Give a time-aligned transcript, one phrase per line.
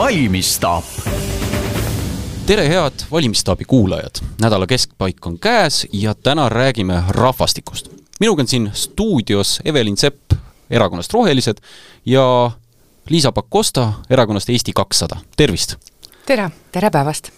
[0.00, 0.84] valmisstaap.
[2.46, 4.10] tere, head Valimisstaabi kuulajad!
[4.40, 7.88] nädala keskpaik on käes ja täna räägime rahvastikust.
[8.20, 10.32] minuga on siin stuudios Evelin Sepp
[10.70, 11.56] erakonnast Rohelised
[12.06, 12.50] ja
[13.10, 15.76] Liisa Pakosta erakonnast Eesti kakssada, tervist!
[16.26, 16.50] tere!
[16.72, 17.30] tere päevast!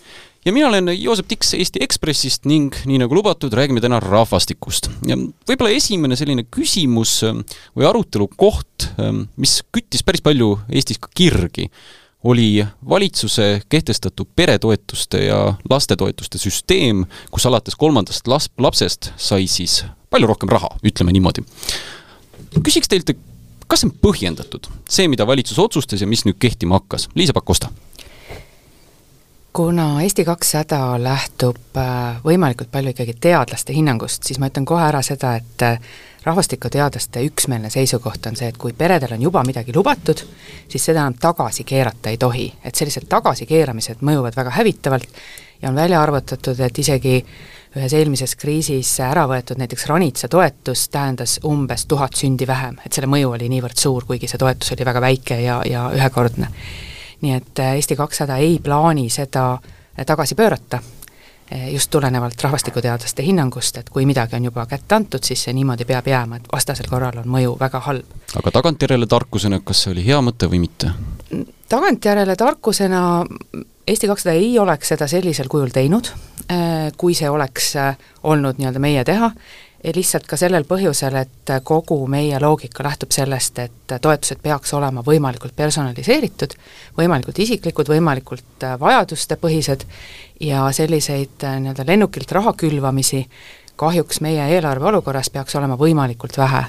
[0.44, 4.86] ja mina olen Joosep Tiks Eesti Ekspressist ning nii nagu lubatud, räägime täna rahvastikust.
[5.06, 7.42] ja võib-olla esimene selline küsimus ähm,
[7.76, 11.66] või arutelu koht, ähm, mis küttis päris palju Eestis ka kirgi,
[12.24, 20.28] oli valitsuse kehtestatud peretoetuste ja lastetoetuste süsteem, kus alates kolmandast las-, lapsest sai siis palju
[20.30, 21.44] rohkem raha, ütleme niimoodi.
[22.62, 23.14] küsiks teilt,
[23.66, 27.08] kas see on põhjendatud, see, mida valitsus otsustas ja mis nüüd kehtima hakkas?
[27.14, 27.72] Liisa Pakosta
[29.52, 35.02] kuna Eesti kakssada lähtub äh, võimalikult palju ikkagi teadlaste hinnangust, siis ma ütlen kohe ära
[35.04, 35.92] seda, et äh,
[36.24, 40.22] rahvastikuteadlaste üksmeelne seisukoht on see, et kui peredel on juba midagi lubatud,
[40.68, 42.52] siis seda enam tagasi keerata ei tohi.
[42.64, 45.22] et sellised tagasikeeramised mõjuvad väga hävitavalt
[45.62, 47.24] ja on välja arvutatud, et isegi
[47.76, 53.08] ühes eelmises kriisis ära võetud näiteks ranitsa toetus tähendas umbes tuhat sündi vähem, et selle
[53.08, 56.50] mõju oli niivõrd suur, kuigi see toetus oli väga väike ja, ja ühekordne.
[57.22, 60.82] Nii et äh, Eesti kakssada ei plaani seda äh, tagasi pöörata,
[61.72, 66.06] just tulenevalt rahvastikuteadlaste hinnangust, et kui midagi on juba kätte antud, siis see niimoodi peab
[66.08, 68.14] jääma, et vastasel korral on mõju väga halb.
[68.36, 70.92] aga tagantjärele tarkusena, kas see oli hea mõte või mitte?
[71.68, 73.02] tagantjärele tarkusena
[73.86, 76.06] Eesti kakssada ei oleks seda sellisel kujul teinud,
[76.96, 77.72] kui see oleks
[78.22, 79.32] olnud nii-öelda meie teha,
[79.94, 85.56] lihtsalt ka sellel põhjusel, et kogu meie loogika lähtub sellest, et toetused peaks olema võimalikult
[85.56, 86.54] personaliseeritud,
[86.98, 89.86] võimalikult isiklikud, võimalikult vajadustepõhised
[90.40, 93.24] ja selliseid nii-öelda lennukilt raha külvamisi
[93.76, 96.62] kahjuks meie eelarve olukorras peaks olema võimalikult vähe,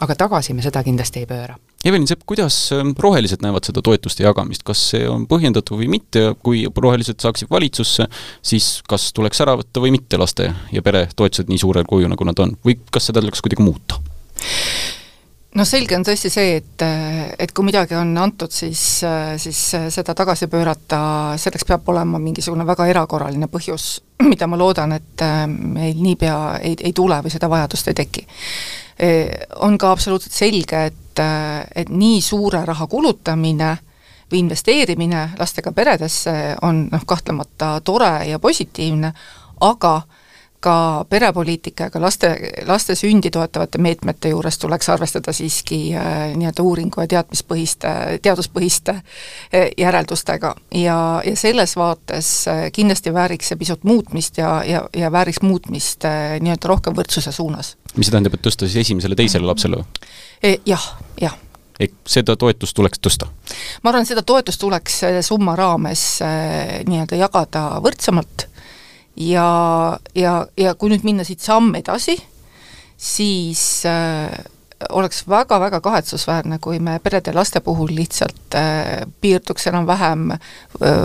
[0.00, 4.26] aga tagasi me seda kindlasti ei pööra Evelin Sepp, kuidas ähm, rohelised näevad seda toetuste
[4.26, 8.04] jagamist, kas see on põhjendatud või mitte kui rohelised saaksid valitsusse,
[8.44, 12.44] siis kas tuleks ära võtta või mitte laste ja peretoetused nii suurel kujul, nagu nad
[12.44, 13.96] on, või kas seda tuleks kuidagi muuta?
[15.56, 16.84] no selge on tõesti see, et,
[17.40, 18.84] et kui midagi on antud, siis,
[19.40, 19.64] siis
[19.96, 21.00] seda tagasi pöörata,
[21.40, 23.88] selleks peab olema mingisugune väga erakorraline põhjus,
[24.30, 28.26] mida ma loodan, et äh, meil niipea ei, ei tule või seda vajadust ei teki.
[29.64, 31.22] On ka absoluutselt selge, et et,
[31.74, 33.76] et nii suure raha kulutamine
[34.30, 39.12] või investeerimine lastega peredesse on noh, kahtlemata tore ja positiivne,
[39.60, 39.94] aga
[40.60, 42.30] ka perepoliitika ja ka laste,
[42.68, 49.70] laste sündi toetavate meetmete juures tuleks arvestada siiski äh, nii-öelda uuringu ja teadmispõhiste, teaduspõhiste äh,
[49.78, 50.54] järeldustega.
[50.74, 56.04] ja, ja selles vaates äh, kindlasti vääriks see pisut muutmist ja, ja, ja vääriks muutmist
[56.04, 57.76] äh, nii-öelda rohkem võrdsuse suunas.
[57.96, 60.04] mis see tähendab, et tõsta siis esimesele-teisele lapsele või?
[60.42, 60.84] E, jah,
[61.20, 61.36] jah.
[62.08, 63.28] Seda toetust tuleks tõsta?
[63.82, 68.46] ma arvan, seda toetust tuleks selle summa raames äh, nii-öelda jagada võrdsemalt.
[69.20, 72.14] Ja, ja, ja kui nüüd minna siit samm edasi,
[72.96, 74.32] siis äh,
[74.88, 81.00] oleks väga-väga kahetsusväärne, kui me perede ja laste puhul lihtsalt äh, piirduks enam-vähem äh,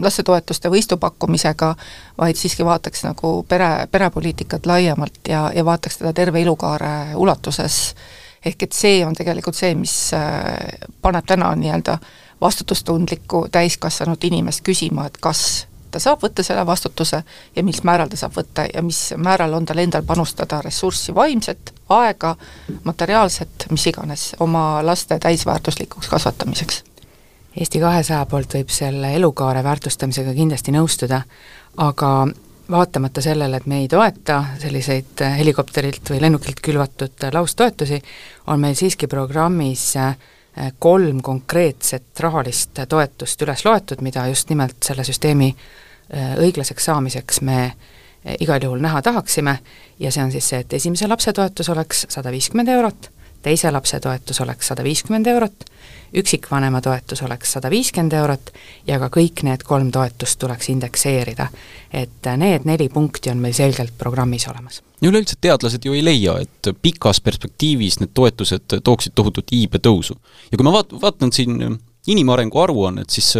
[0.00, 1.74] lastetoetuste võistu pakkumisega,
[2.20, 7.82] vaid siiski vaataks nagu pere, perepoliitikat laiemalt ja, ja vaataks teda terve elukaare ulatuses.
[7.92, 11.98] äh, ehk et see on tegelikult see, mis äh, paneb täna nii-öelda
[12.40, 17.22] vastutustundlikku täiskasvanud inimest küsima, et kas ta saab võtta selle vastutuse
[17.56, 21.72] ja mis määral ta saab võtta ja mis määral on tal endal panustada ressurssi vaimset,
[21.88, 22.34] aega,
[22.84, 26.82] materiaalset, mis iganes, oma laste täisväärtuslikuks kasvatamiseks.
[27.56, 31.22] Eesti kahesaja poolt võib selle elukaare väärtustamisega kindlasti nõustuda,
[31.80, 32.10] aga
[32.70, 38.00] vaatamata sellele, et me ei toeta selliseid äh, helikopterilt või lennukilt külvatud äh, laustoetusi,
[38.46, 40.16] on meil siiski programmis äh,
[40.78, 45.50] kolm konkreetset rahalist toetust üles loetud, mida just nimelt selle süsteemi
[46.38, 47.58] õiglaseks saamiseks me
[48.40, 49.58] igal juhul näha tahaksime.
[49.98, 53.10] Ja see on siis see, et esimese lapse toetus oleks sada viiskümmend eurot,
[53.46, 55.66] teise lapse toetus oleks sada viiskümmend eurot,
[56.18, 58.50] üksikvanema toetus oleks sada viiskümmend eurot
[58.88, 61.48] ja ka kõik need kolm toetust tuleks indekseerida.
[61.92, 64.82] et need neli punkti on meil selgelt programmis olemas.
[65.02, 70.16] üleüldse teadlased ju ei leia, et pikas perspektiivis need toetused tooksid tohutut iibetõusu.
[70.50, 73.32] ja kui ma vaat-, vaatan siin inimarengu aruannet, siis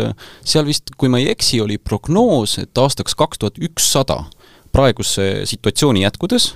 [0.44, 4.24] seal vist, kui ma ei eksi, oli prognoos, et aastaks kaks tuhat ükssada
[4.76, 6.50] praeguse situatsiooni jätkudes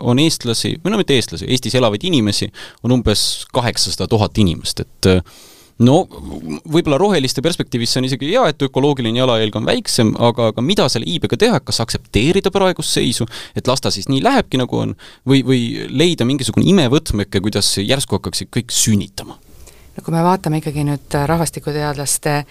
[0.00, 2.48] on eestlasi, või no mitte eestlasi, Eestis elavaid inimesi
[2.86, 5.10] on umbes kaheksasada tuhat inimest, et
[5.84, 10.64] no võib-olla roheliste perspektiivis see on isegi hea, et ökoloogiline jalajälg on väiksem, aga, aga
[10.64, 13.26] mida selle iibega teha, kas aktsepteerida praegust seisu,
[13.56, 14.94] et las ta siis nii lähebki, nagu on,
[15.28, 15.60] või, või
[15.92, 19.38] leida mingisugune imevõtmeke, kuidas järsku hakkaksid kõik sünnitama?
[19.96, 22.42] no kui me vaatame ikkagi nüüd rahvastikuteadlaste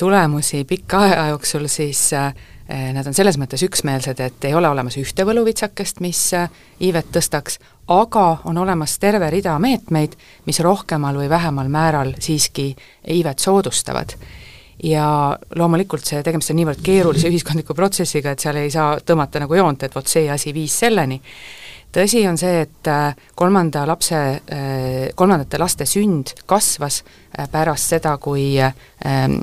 [0.00, 2.30] tulemusi pika aja jooksul, siis äh,
[2.68, 6.50] nad on selles mõttes üksmeelsed, et ei ole olemas ühte võluvitsakest, mis äh,
[6.84, 7.56] iivet tõstaks,
[7.88, 12.74] aga on olemas terve rida meetmeid, mis rohkemal või vähemal määral siiski
[13.08, 14.12] iivet soodustavad
[14.82, 19.56] ja loomulikult see, tegemist on niivõrd keerulise ühiskondliku protsessiga, et seal ei saa tõmmata nagu
[19.58, 21.18] joont, et vot see asi viis selleni.
[21.94, 28.16] Tõsi on see, et äh, kolmanda lapse, äh, kolmandate laste sünd kasvas äh, pärast seda,
[28.22, 29.38] kui ähm,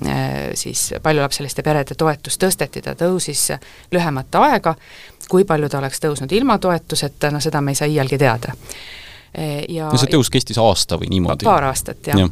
[0.54, 3.48] siis paljulapseliste perede toetus tõsteti, ta tõusis
[3.94, 4.76] lühemat aega,
[5.30, 8.54] kui palju ta oleks tõusnud ilma toetuseta, no seda me ei saa iialgi teada.
[9.68, 11.44] Ja no see tõus kestis aasta või niimoodi?
[11.44, 12.22] paar aastat, jah.
[12.22, 12.30] Ja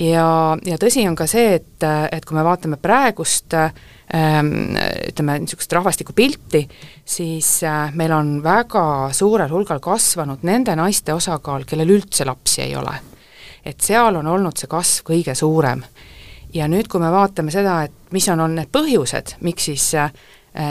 [0.00, 0.28] ja,
[0.64, 3.76] ja tõsi on ka see, et, et kui me vaatame praegust ähm,
[4.06, 6.62] ütleme, niisugust rahvastikupilti,
[7.04, 12.76] siis äh, meil on väga suurel hulgal kasvanud nende naiste osakaal, kellel üldse lapsi ei
[12.76, 12.94] ole.
[13.66, 15.82] et seal on olnud see kasv kõige suurem.
[16.54, 20.12] ja nüüd, kui me vaatame seda, et mis on olnud need põhjused, miks siis äh,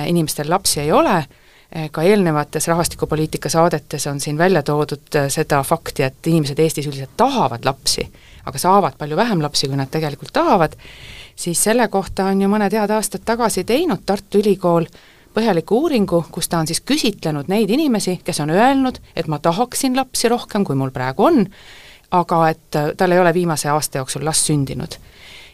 [0.07, 5.59] inimestel lapsi ei ole, äh, ka eelnevates rahvastikupoliitika saadetes on siin välja toodud äh, seda
[5.63, 8.07] fakti, et inimesed Eestis üldiselt tahavad lapsi
[8.45, 10.75] aga saavad palju vähem lapsi, kui nad tegelikult tahavad,
[11.35, 14.87] siis selle kohta on ju mõned head aastad tagasi teinud Tartu Ülikool
[15.35, 19.97] põhjaliku uuringu, kus ta on siis küsitlenud neid inimesi, kes on öelnud, et ma tahaksin
[19.97, 21.43] lapsi rohkem, kui mul praegu on,
[22.15, 24.97] aga et äh, tal ei ole viimase aasta jooksul last sündinud.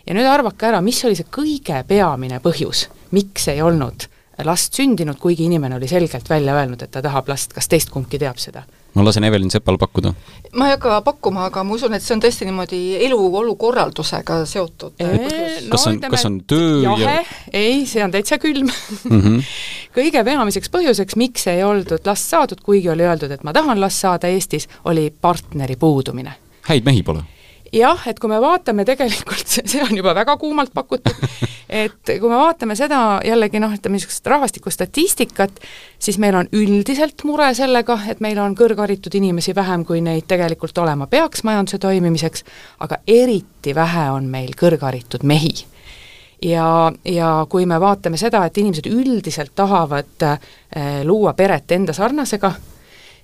[0.07, 4.10] ja nüüd arvake ära, mis oli see kõige peamine põhjus, miks ei olnud
[4.47, 8.19] last sündinud, kuigi inimene oli selgelt välja öelnud, et ta tahab last, kas teist kumbki
[8.21, 8.63] teab seda?
[8.93, 10.13] ma lasen Evelin Sepal pakkuda.
[10.59, 14.99] ma ei hakka pakkuma, aga ma usun, et see on tõesti niimoodi eluolu korraldusega seotud
[14.99, 17.25] eee, kas on no,, kas on töö jahe ja...
[17.53, 19.21] ei, see on täitsa külm mm.
[19.21, 19.51] -hmm.
[19.97, 24.03] kõige peamiseks põhjuseks, miks ei oldud last saadud, kuigi oli öeldud, et ma tahan last
[24.03, 26.35] saada Eestis, oli partneri puudumine.
[26.67, 27.23] häid mehi pole
[27.73, 31.15] jah, et kui me vaatame tegelikult, see on juba väga kuumalt pakutud,
[31.69, 35.61] et kui me vaatame seda jällegi noh, ütleme niisugust rahvastikustatistikat,
[35.99, 40.77] siis meil on üldiselt mure sellega, et meil on kõrgharitud inimesi vähem, kui neid tegelikult
[40.83, 42.45] olema peaks majanduse toimimiseks,
[42.83, 45.53] aga eriti vähe on meil kõrgharitud mehi.
[46.41, 50.39] Ja, ja kui me vaatame seda, et inimesed üldiselt tahavad äh,
[51.05, 52.55] luua peret enda sarnasega,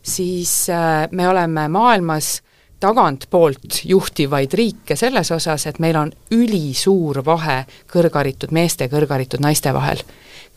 [0.05, 2.35] siis äh, me oleme maailmas
[2.79, 9.73] tagantpoolt juhtivaid riike selles osas, et meil on ülisuur vahe kõrgharitud meeste ja kõrgharitud naiste
[9.73, 10.03] vahel.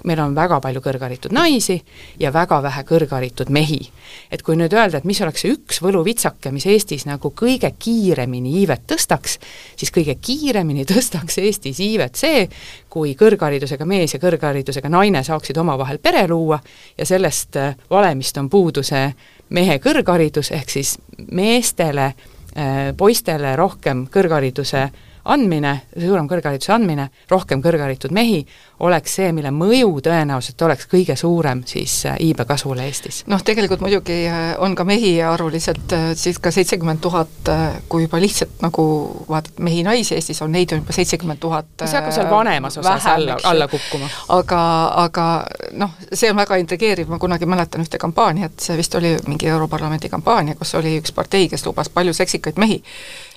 [0.04, 1.74] meil on väga palju kõrgharitud naisi
[2.18, 3.90] ja väga vähe kõrgharitud mehi.
[4.30, 8.52] et kui nüüd öelda, et mis oleks see üks võluvitsake, mis Eestis nagu kõige kiiremini
[8.60, 9.38] iivet tõstaks,
[9.76, 12.48] siis kõige kiiremini tõstaks Eestis iivet see,
[12.88, 16.60] kui kõrgharidusega mees ja kõrgharidusega naine saaksid omavahel pere luua
[16.98, 17.56] ja sellest
[17.90, 19.08] valemist on puudu see
[19.50, 20.96] mehe kõrgharidus, ehk siis
[21.32, 22.12] meestele,
[22.56, 24.88] äh, poistele rohkem kõrghariduse
[25.24, 28.44] andmine, suurem kõrghariduse andmine, rohkem kõrgharitud mehi,
[28.80, 33.22] oleks see, mille mõju tõenäoliselt oleks kõige suurem siis äh, iibe kasvule Eestis.
[33.30, 37.52] noh, tegelikult muidugi äh, on ka mehi arvuliselt circa seitsekümmend tuhat,
[37.88, 38.84] kui juba lihtsalt nagu
[39.28, 43.14] vaatad mehi-naisi Eestis on, neid on juba seitsekümmend tuhat see hakkab seal vanemas osas vähem,
[43.14, 44.08] alla, alla kukkuma.
[44.28, 44.60] aga,
[45.04, 45.26] aga
[45.72, 50.10] noh, see on väga intrigeeriv, ma kunagi mäletan ühte kampaaniat, see vist oli mingi Europarlamendi
[50.12, 52.82] kampaania, kus oli üks partei, kes lubas palju seksikaid mehi.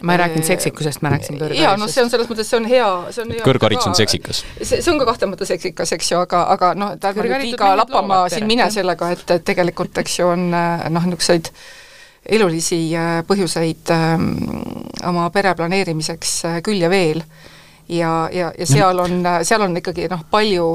[0.04, 1.73] ma ei rääkinud seksikusest, ma rääkisin kõrgharidusest.
[1.74, 4.44] Jaa, no see on selles mõttes, see on hea, see on hea kõrgharidus on seksikas.
[4.62, 7.74] see, see on ka kahtlemata seksikas, eks ju, aga, aga noh, et ärme nüüd liiga
[7.80, 11.54] lappama siin mine sellega, et, et tegelikult eks ju on noh, niisuguseid
[12.26, 14.30] elulisi äh, põhjuseid ähm,
[15.04, 17.24] oma pere planeerimiseks äh, küll ja veel.
[17.90, 20.68] ja, ja, ja seal on, seal on ikkagi noh, palju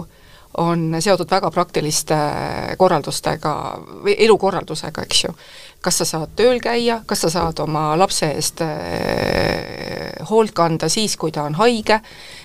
[0.58, 2.16] on seotud väga praktiliste
[2.80, 3.52] korraldustega
[4.04, 5.32] või elukorraldusega, eks ju
[5.84, 11.14] kas sa saad tööl käia, kas sa saad oma lapse eest äh, hoolt kanda siis,
[11.16, 12.00] kui ta on haige,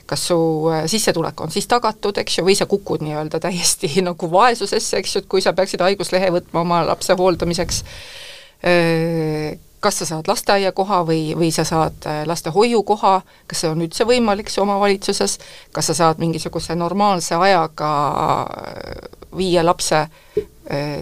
[0.09, 0.37] kas su
[0.69, 5.15] äh, sissetulek on siis tagatud, eks ju, või sa kukud nii-öelda täiesti nagu vaesusesse, eks
[5.15, 7.83] ju, et kui sa peaksid haiguslehe võtma oma lapse hooldamiseks,
[8.69, 13.17] äh, kas sa saad lasteaiakoha või, või sa saad lastehoiukoha,
[13.49, 15.39] kas see on üldse võimalik su omavalitsuses,
[15.75, 17.89] kas sa saad mingisuguse normaalse ajaga
[19.35, 20.05] viia lapse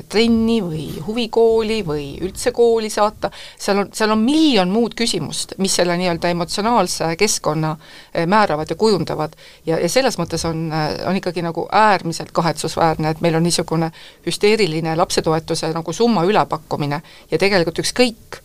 [0.10, 5.76] trenni või huvikooli või üldse kooli saata, seal on, seal on miljon muud küsimust, mis
[5.78, 9.36] selle nii-öelda emotsionaalse keskkonna äh, määravad ja kujundavad.
[9.66, 13.92] ja, ja selles mõttes on, äh, on ikkagi nagu äärmiselt kahetsusväärne, et meil on niisugune
[14.26, 17.02] hüsteeriline lapsetoetuse nagu summa ülepakkumine
[17.32, 18.42] ja tegelikult ükskõik,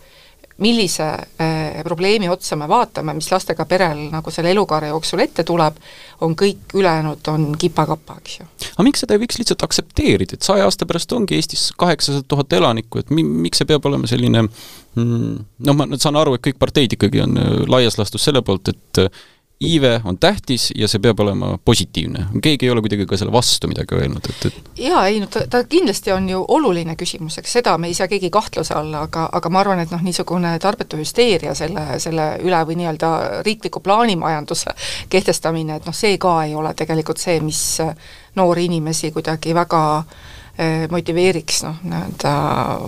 [0.59, 5.77] millise äh, probleemi otsa me vaatame, mis lastega perel nagu selle elukaare jooksul ette tuleb,
[6.25, 8.49] on kõik ülejäänud, on kipa-kapa, eks ju.
[8.73, 12.57] aga miks seda ei võiks lihtsalt aktsepteerida, et saja aasta pärast ongi Eestis kaheksasada tuhat
[12.57, 15.37] elanikku, et mi-, miks see peab olema selline mm,
[15.69, 19.05] noh, ma saan aru, et kõik parteid ikkagi on äh, laias laastus selle poolt, et
[19.61, 22.27] iive on tähtis ja see peab olema positiivne.
[22.43, 25.47] keegi ei ole kuidagi ka selle vastu midagi öelnud, et, et jaa, ei no ta,
[25.51, 29.29] ta kindlasti on ju oluline küsimus, eks seda me ei saa keegi kahtluse alla, aga,
[29.33, 33.13] aga ma arvan, et noh, niisugune tarbetu hüsteeria selle, selle üle või nii-öelda
[33.49, 34.77] riikliku plaanimajanduse
[35.09, 37.63] kehtestamine, et noh, see ka ei ole tegelikult see, mis
[38.37, 40.36] noori inimesi kuidagi väga äh,
[40.91, 42.33] motiveeriks noh, nii-öelda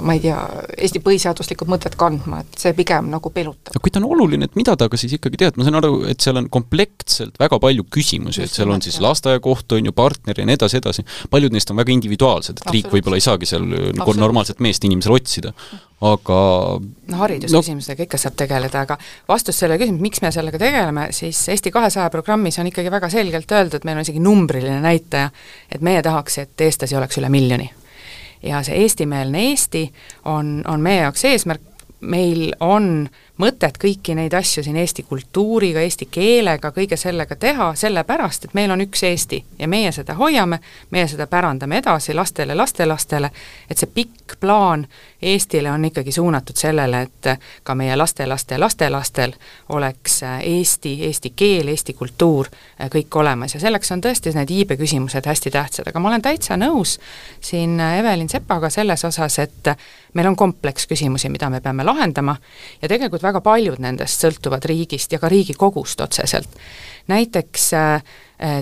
[0.01, 0.39] ma ei tea,
[0.79, 3.75] Eesti põhiseaduslikku mõtet kandma, et see pigem nagu pelutab.
[3.75, 6.01] aga kui ta on oluline, et mida ta ka siis ikkagi teab, ma saan aru,
[6.09, 10.41] et seal on komplektselt väga palju küsimusi, et seal on siis lasteaiakoht, on ju, partner
[10.41, 13.69] ja nii edasi, edasi, paljud neist on väga individuaalsed, et riik võib-olla ei saagi seal
[13.69, 15.53] nagu normaalset meest inimesele otsida.
[15.99, 16.35] Aga
[16.79, 18.95] no haridusküsimustega no, ikka saab tegeleda, aga
[19.27, 23.51] vastus sellele küsimusele, miks me sellega tegeleme, siis Eesti kahesaja programmis on ikkagi väga selgelt
[23.51, 25.33] öeldud, meil on isegi numbriline näitaja,
[25.75, 27.58] et meie tahaks, et eestlasi oleks üle miljoni.
[28.42, 29.92] Ja see eestimeelne Eesti
[30.25, 31.62] on, on meie jaoks eesmärk,
[32.00, 38.49] meil on mõtet kõiki neid asju siin eesti kultuuriga, eesti keelega, kõige sellega teha, sellepärast
[38.49, 40.59] et meil on üks Eesti ja meie seda hoiame,
[40.90, 43.30] meie seda pärandame edasi lastele, lastelastele,
[43.71, 44.87] et see pikk plaan
[45.23, 47.26] Eestile on ikkagi suunatud sellele, et
[47.66, 49.33] ka meie lastelaste lastelastel
[49.75, 52.47] oleks eesti, eesti keel, eesti kultuur
[52.92, 53.54] kõik olemas.
[53.54, 57.00] Ja selleks on tõesti need iibeküsimused hästi tähtsad, aga ma olen täitsa nõus
[57.40, 59.73] siin Evelin Sepaga selles osas, et
[60.14, 62.37] meil on kompleks küsimusi, mida me peame lahendama.
[62.83, 66.49] Ja tegelikult väga paljud nendest sõltuvad riigist ja ka Riigikogust otseselt.
[67.08, 68.02] näiteks äh,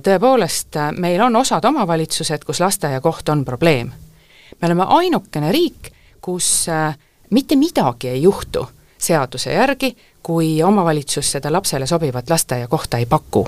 [0.02, 3.92] tõepoolest, meil on osad omavalitsused, kus lasteaiakoht on probleem.
[4.60, 6.96] me oleme ainukene riik, kus äh,
[7.30, 8.68] mitte midagi ei juhtu
[8.98, 13.46] seaduse järgi, kui omavalitsus seda lapsele sobivat lasteaiakohta ei paku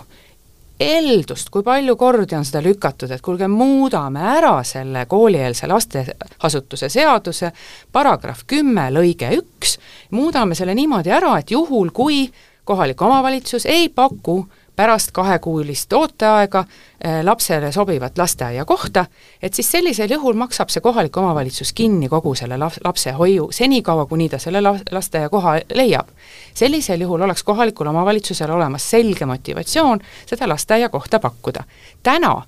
[0.80, 7.50] eeldust, kui palju kordi on seda lükatud, et kuulge, muudame ära selle koolieelse lasteasutuse seaduse
[7.92, 9.78] paragrahv kümme lõige üks,
[10.14, 12.26] muudame selle niimoodi ära, et juhul, kui
[12.68, 14.42] kohalik omavalitsus ei paku
[14.78, 19.04] pärast kahekuulist ooteaega eh, lapsele sobivat lasteaiakohta,
[19.42, 24.28] et siis sellisel juhul maksab see kohalik omavalitsus kinni kogu selle lapse hoiu, senikaua, kuni
[24.28, 26.14] ta selle lasteaiakoha leiab.
[26.54, 31.64] sellisel juhul oleks kohalikul omavalitsusel olemas selge motivatsioon seda lasteaiakohta pakkuda.
[32.02, 32.42] täna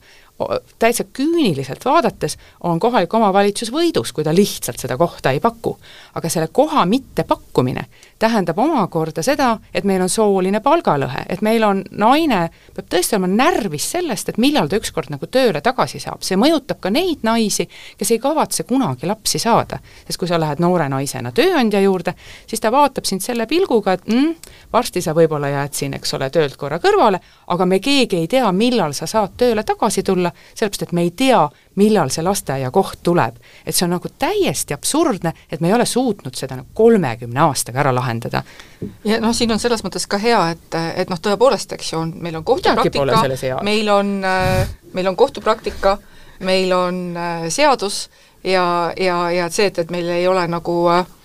[0.79, 5.77] täitsa küüniliselt vaadates on kohalik omavalitsus võidus, kui ta lihtsalt seda kohta ei paku.
[6.15, 7.85] aga selle koha mittepakkumine
[8.21, 12.41] tähendab omakorda seda, et meil on sooline palgalõhe, et meil on naine,
[12.77, 16.83] peab tõesti olema närvis sellest, et millal ta ükskord nagu tööle tagasi saab, see mõjutab
[16.85, 17.67] ka neid naisi,
[17.99, 19.79] kes ei kavatse kunagi lapsi saada.
[20.07, 22.15] sest kui sa lähed noore naisena tööandja juurde,
[22.47, 24.35] siis ta vaatab sind selle pilguga, et mm,
[24.73, 28.53] varsti sa võib-olla jääd siin, eks ole, töölt korra kõrvale, aga me keegi ei tea,
[28.53, 31.41] millal sa saad tööle tagasi tulla, sellepärast et me ei tea,
[31.77, 33.37] millal see lasteaiakoht tuleb.
[33.67, 37.81] et see on nagu täiesti absurdne, et me ei ole suutnud seda nagu kolmekümne aastaga
[37.85, 38.43] ära lahendada.
[39.05, 42.15] ja noh, siin on selles mõttes ka hea, et, et noh, tõepoolest, eks ju, on,
[42.17, 45.99] meil on kohtupraktika, meil on, äh, meil on kohtupraktika,
[46.41, 48.09] meil on äh, seadus
[48.45, 51.20] ja, ja, ja et see, et, et meil ei ole nagu äh, Äh,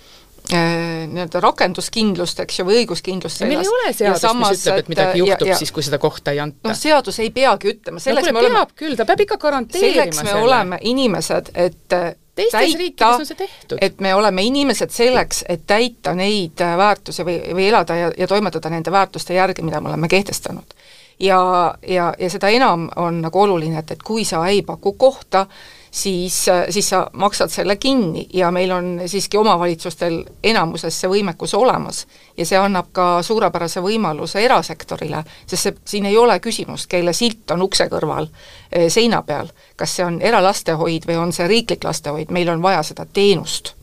[0.52, 5.48] nii-öelda rakenduskindlust, eks ju, või õiguskindlust meil ei ole seadust, mis ütleb, et midagi juhtub
[5.48, 6.68] ja, ja, siis, kui seda kohta ei anta.
[6.68, 9.90] noh, seadus ei peagi ütlema, selleks no, me oleme peab küll, ta peab ikka garanteerima
[9.92, 10.44] selleks me selle.
[10.46, 13.78] oleme inimesed, et äh, teistes riikides on see tehtud.
[13.82, 18.28] et me oleme inimesed selleks, et täita neid äh, väärtusi või, või elada ja, ja
[18.30, 20.76] toimetada nende väärtuste järgi, mida me oleme kehtestanud.
[21.20, 21.40] ja,
[21.88, 25.46] ja, ja seda enam on nagu oluline, et, et kui sa ei paku kohta,
[25.90, 32.06] siis, siis sa maksad selle kinni ja meil on siiski omavalitsustel enamuses see võimekus olemas.
[32.36, 37.50] ja see annab ka suurepärase võimaluse erasektorile, sest see, siin ei ole küsimust, kelle silt
[37.50, 38.28] on ukse kõrval
[38.72, 42.82] eh, seina peal, kas see on eralastehoid või on see riiklik lastehoid, meil on vaja
[42.82, 43.75] seda teenust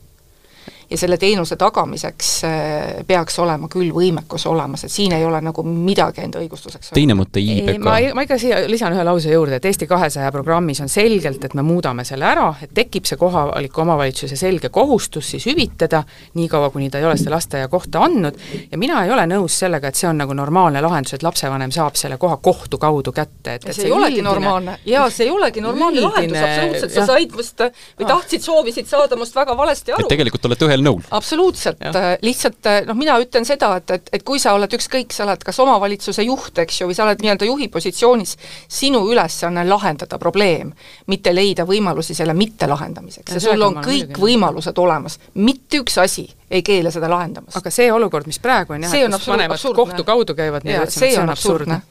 [0.94, 5.64] ja selle teenuse tagamiseks äh, peaks olema küll võimekus olemas, et siin ei ole nagu
[5.66, 6.92] midagi enda õigustuseks.
[6.94, 7.80] teine mõte IBK.
[7.82, 11.56] ma, ma ikka siia lisan ühe lause juurde, et Eesti kahesaja programmis on selgelt, et
[11.58, 16.04] me muudame selle ära, et tekib see kohaliku omavalitsuse selge kohustus siis hüvitada,
[16.38, 18.38] niikaua kuni ta ei ole seda lasteaiakohta andnud,
[18.70, 21.98] ja mina ei ole nõus sellega, et see on nagu normaalne lahendus, et lapsevanem saab
[21.98, 25.26] selle koha kohtu kaudu kätte, et ja see, see ei olegi üldine, normaalne, jaa, see
[25.26, 27.66] ei olegi normaalne üldine, lahendus, absoluutselt, sa said must
[27.98, 30.06] või tahtsid, soovisid saada must väga valesti aru.
[30.06, 31.02] et tegelikult olete ühel nõul.
[31.12, 35.14] absoluutselt, äh, lihtsalt äh, noh, mina ütlen seda, et, et, et kui sa oled ükskõik,
[35.16, 38.36] sa oled kas omavalitsuse juht, eks ju, või sa oled nii-öelda juhi positsioonis,
[38.72, 40.74] sinu ülesanne on lahendada probleem,
[41.08, 46.28] mitte leida võimalusi selle mittelahendamiseks ja, ja sul on kõik võimalused olemas, mitte üks asi
[46.54, 47.58] ei keela seda lahendamast.
[47.58, 49.80] aga see olukord, mis praegu on jah, et kus vanemad absurdne.
[49.82, 51.82] kohtu kaudu käivad, nii et see on absurdne.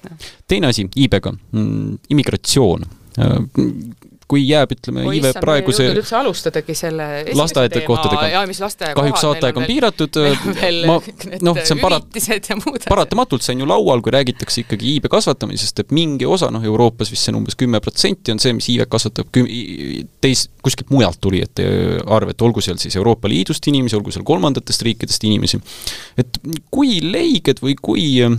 [0.46, 2.87] teine asi, iibega mm,, immigratsioon
[4.32, 8.30] kui jääb, ütleme, iive praeguse üldse alustadagi selle lasteaedade kohtadega.
[8.96, 10.18] kahjuks saateaeg on piiratud,
[10.88, 10.96] ma
[11.44, 12.18] noh, see on parat-,
[12.88, 17.12] paratamatult, see on ju laual, kui räägitakse ikkagi iibe kasvatamisest, et mingi osa, noh, Euroopas
[17.12, 19.50] vist see on umbes kümme protsenti, on see, mis iivet kasvatab küm-,
[20.24, 21.68] teis-, kuskilt mujalt tulijate
[22.06, 25.60] arv, et olgu seal siis Euroopa Liidust inimesi, olgu seal kolmandatest riikidest inimesi.
[26.20, 26.40] et
[26.72, 28.38] kui leiged või kui äh,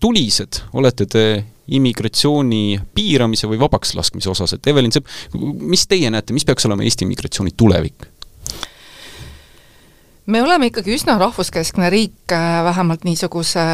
[0.00, 1.24] tulised olete te
[1.68, 6.86] immigratsiooni piiramise või vabaks laskmise osas, et Evelin Sepp, mis teie näete, mis peaks olema
[6.86, 8.08] Eesti immigratsiooni tulevik?
[10.28, 13.64] me oleme ikkagi üsna rahvuskeskne riik, äh, vähemalt niisuguse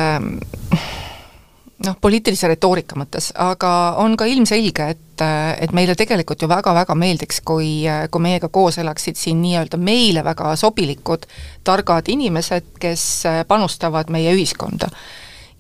[1.84, 3.70] noh, poliitilise retoorika mõttes, aga
[4.02, 5.24] on ka ilmselge, et,
[5.60, 10.54] et meile tegelikult ju väga-väga meeldiks, kui, kui meiega koos elaksid siin nii-öelda meile väga
[10.60, 11.26] sobilikud
[11.66, 13.04] targad inimesed, kes
[13.50, 14.90] panustavad meie ühiskonda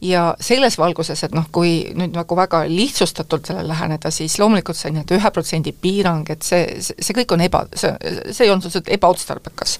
[0.04, 4.90] ja selles valguses, et noh, kui nüüd nagu väga lihtsustatult sellele läheneda, siis loomulikult see
[4.92, 7.92] nii-öelda ühe protsendi piirang, et see, see kõik on eba, see,
[8.30, 9.78] see on suhteliselt ebaotstarbekas.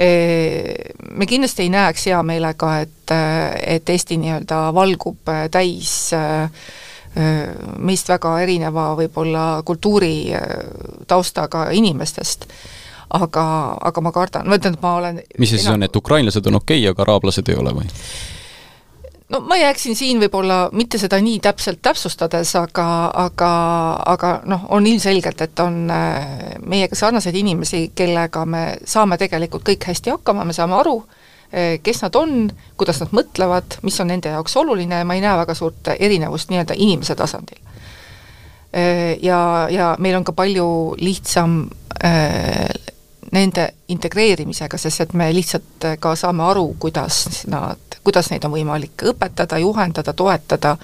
[0.00, 3.10] Me kindlasti ei näeks hea meelega, et,
[3.76, 5.20] et Eesti nii-öelda valgub
[5.52, 5.92] täis
[7.84, 12.46] meist väga erineva võib-olla kultuuritaustaga inimestest
[13.10, 13.44] aga,
[13.90, 16.54] aga ma kardan, ma ütlen, et ma olen mis see siis on, et ukrainlased on
[16.60, 17.88] okei okay,, aga araablased ei ole või?
[19.30, 22.86] No ma jääksin siin võib-olla mitte seda nii täpselt täpsustades, aga,
[23.24, 23.50] aga,
[24.12, 29.86] aga noh, on ilmselgelt, et on äh, meiega sarnaseid inimesi, kellega me saame tegelikult kõik
[29.90, 30.96] hästi hakkama, me saame aru,
[31.54, 32.48] äh, kes nad on,
[32.80, 36.50] kuidas nad mõtlevad, mis on nende jaoks oluline ja ma ei näe väga suurt erinevust
[36.50, 37.60] nii-öelda inimese tasandil.
[38.74, 41.62] Äh, ja, ja meil on ka palju lihtsam
[43.30, 49.04] nende integreerimisega, sest et me lihtsalt ka saame aru, kuidas nad kuidas neid on võimalik
[49.06, 50.74] õpetada, juhendada, toetada,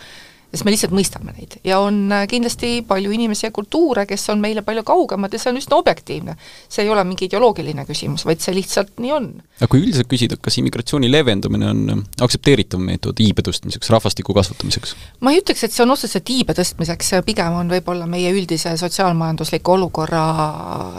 [0.51, 4.43] sest me lihtsalt mõistame neid ja on äh, kindlasti palju inimesi ja kultuure, kes on
[4.43, 6.37] meile palju kaugemad ja see on üsna objektiivne.
[6.69, 9.29] see ei ole mingi ideoloogiline küsimus, vaid see lihtsalt nii on.
[9.59, 14.95] aga kui üldiselt küsida, kas immigratsiooni leevendamine on äh, aktsepteeritav meetod iibe tõstmiseks, rahvastiku kasvatamiseks?
[15.21, 19.77] ma ei ütleks, et see on otseselt iibe tõstmiseks, pigem on võib-olla meie üldise sotsiaalmajandusliku
[19.77, 20.25] olukorra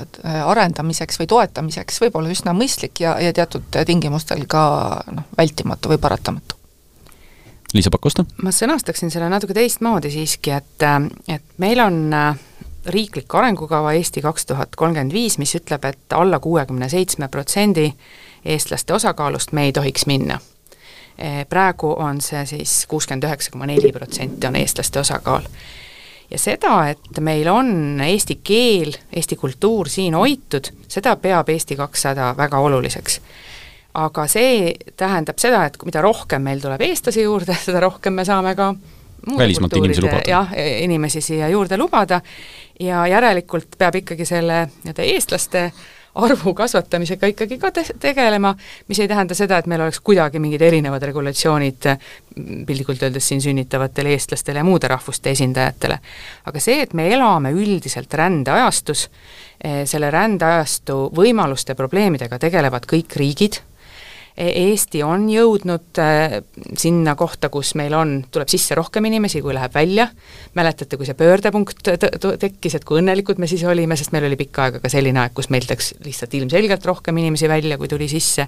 [0.04, 4.68] äh, arendamiseks või toetamiseks võib-olla üsna mõistlik ja, ja teatud tingimustel ka
[5.12, 6.58] noh, vältimatu või paratamatu
[7.74, 8.26] Liisa Pakosta?
[8.44, 10.86] ma sõnastaksin selle natuke teistmoodi siiski, et,
[11.28, 12.38] et meil on äh,
[12.88, 17.90] riiklik arengukava Eesti kaks tuhat kolmkümmend viis, mis ütleb, et alla kuuekümne seitsme protsendi
[18.46, 20.40] eestlaste osakaalust me ei tohiks minna.
[21.18, 25.50] E, praegu on see siis kuuskümmend üheksa koma neli protsenti on eestlaste osakaal.
[26.32, 32.34] ja seda, et meil on eesti keel, eesti kultuur siin hoitud, seda peab Eesti kakssada
[32.38, 33.20] väga oluliseks
[33.94, 38.56] aga see tähendab seda, et mida rohkem meil tuleb eestlasi juurde, seda rohkem me saame
[38.56, 38.74] ka
[39.38, 40.24] välismaalt inimesi lubada.
[40.28, 42.22] jah, inimesi siia juurde lubada
[42.80, 45.72] ja järelikult peab ikkagi selle nii-öelda eestlaste
[46.18, 48.54] arvu kasvatamisega ikkagi ka te tegelema,
[48.88, 51.90] mis ei tähenda seda, et meil oleks kuidagi mingid erinevad regulatsioonid
[52.66, 56.00] piltlikult öeldes siin sünnitavatele eestlastele ja muude rahvuste esindajatele.
[56.46, 59.10] aga see, et me elame üldiselt rändeajastus,
[59.62, 63.62] eh, selle rändeajastu võimaluste probleemidega tegelevad kõik riigid,
[64.38, 66.36] Eesti on jõudnud äh,
[66.78, 70.06] sinna kohta, kus meil on, tuleb sisse rohkem inimesi, kui läheb välja,
[70.58, 71.82] mäletate, kui see pöördepunkt
[72.44, 75.34] tekkis, et kui õnnelikud me siis olime, sest meil oli pikka aega ka selline aeg,
[75.38, 78.46] kus meil läks lihtsalt ilmselgelt rohkem inimesi välja, kui tuli sisse.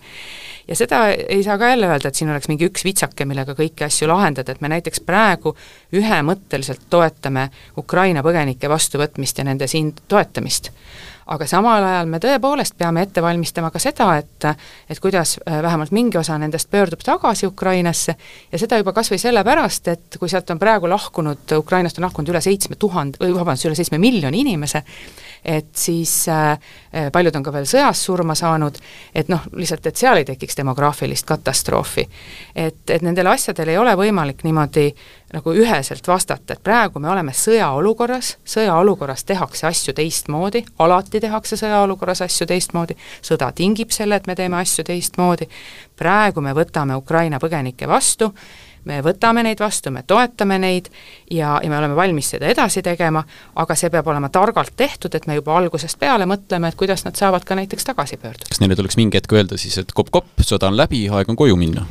[0.70, 3.88] ja seda ei saa ka jälle öelda, et siin oleks mingi üks vitsake, millega kõiki
[3.90, 5.56] asju lahendada, et me näiteks praegu
[5.94, 10.72] ühemõtteliselt toetame Ukraina põgenike vastuvõtmist ja nende siin toetamist.
[11.30, 14.48] Aga samal ajal me tõepoolest peame ette valmistama ka seda, et
[14.90, 18.16] et kuidas äh, vähemalt mingi osa nendest pöördub tagasi Ukrainasse
[18.52, 22.34] ja seda juba kas või sellepärast, et kui sealt on praegu lahkunud, Ukrainast on lahkunud
[22.34, 24.82] üle seitsme tuhande, või vabandust, üle seitsme miljoni inimese,
[25.46, 28.78] et siis äh, äh, paljud on ka veel sõjas surma saanud,
[29.16, 32.08] et noh, lihtsalt, et seal ei tekiks demograafilist katastroofi.
[32.56, 34.90] et, et nendele asjadele ei ole võimalik niimoodi
[35.34, 42.24] nagu üheselt vastata, et praegu me oleme sõjaolukorras, sõjaolukorras tehakse asju teistmoodi, alati tehakse sõjaolukorras
[42.26, 45.50] asju teistmoodi, sõda tingib selle, et me teeme asju teistmoodi,
[46.00, 48.34] praegu me võtame Ukraina põgenikke vastu
[48.90, 50.90] me võtame neid vastu, me toetame neid
[51.32, 53.24] ja, ja me oleme valmis seda edasi tegema,
[53.62, 57.18] aga see peab olema targalt tehtud, et me juba algusest peale mõtleme, et kuidas nad
[57.20, 58.50] saavad ka näiteks tagasi pöörduda.
[58.50, 61.60] kas neile tuleks mingi hetk öelda siis, et kopp-kopp, sõda on läbi, aeg on koju
[61.60, 61.88] minna?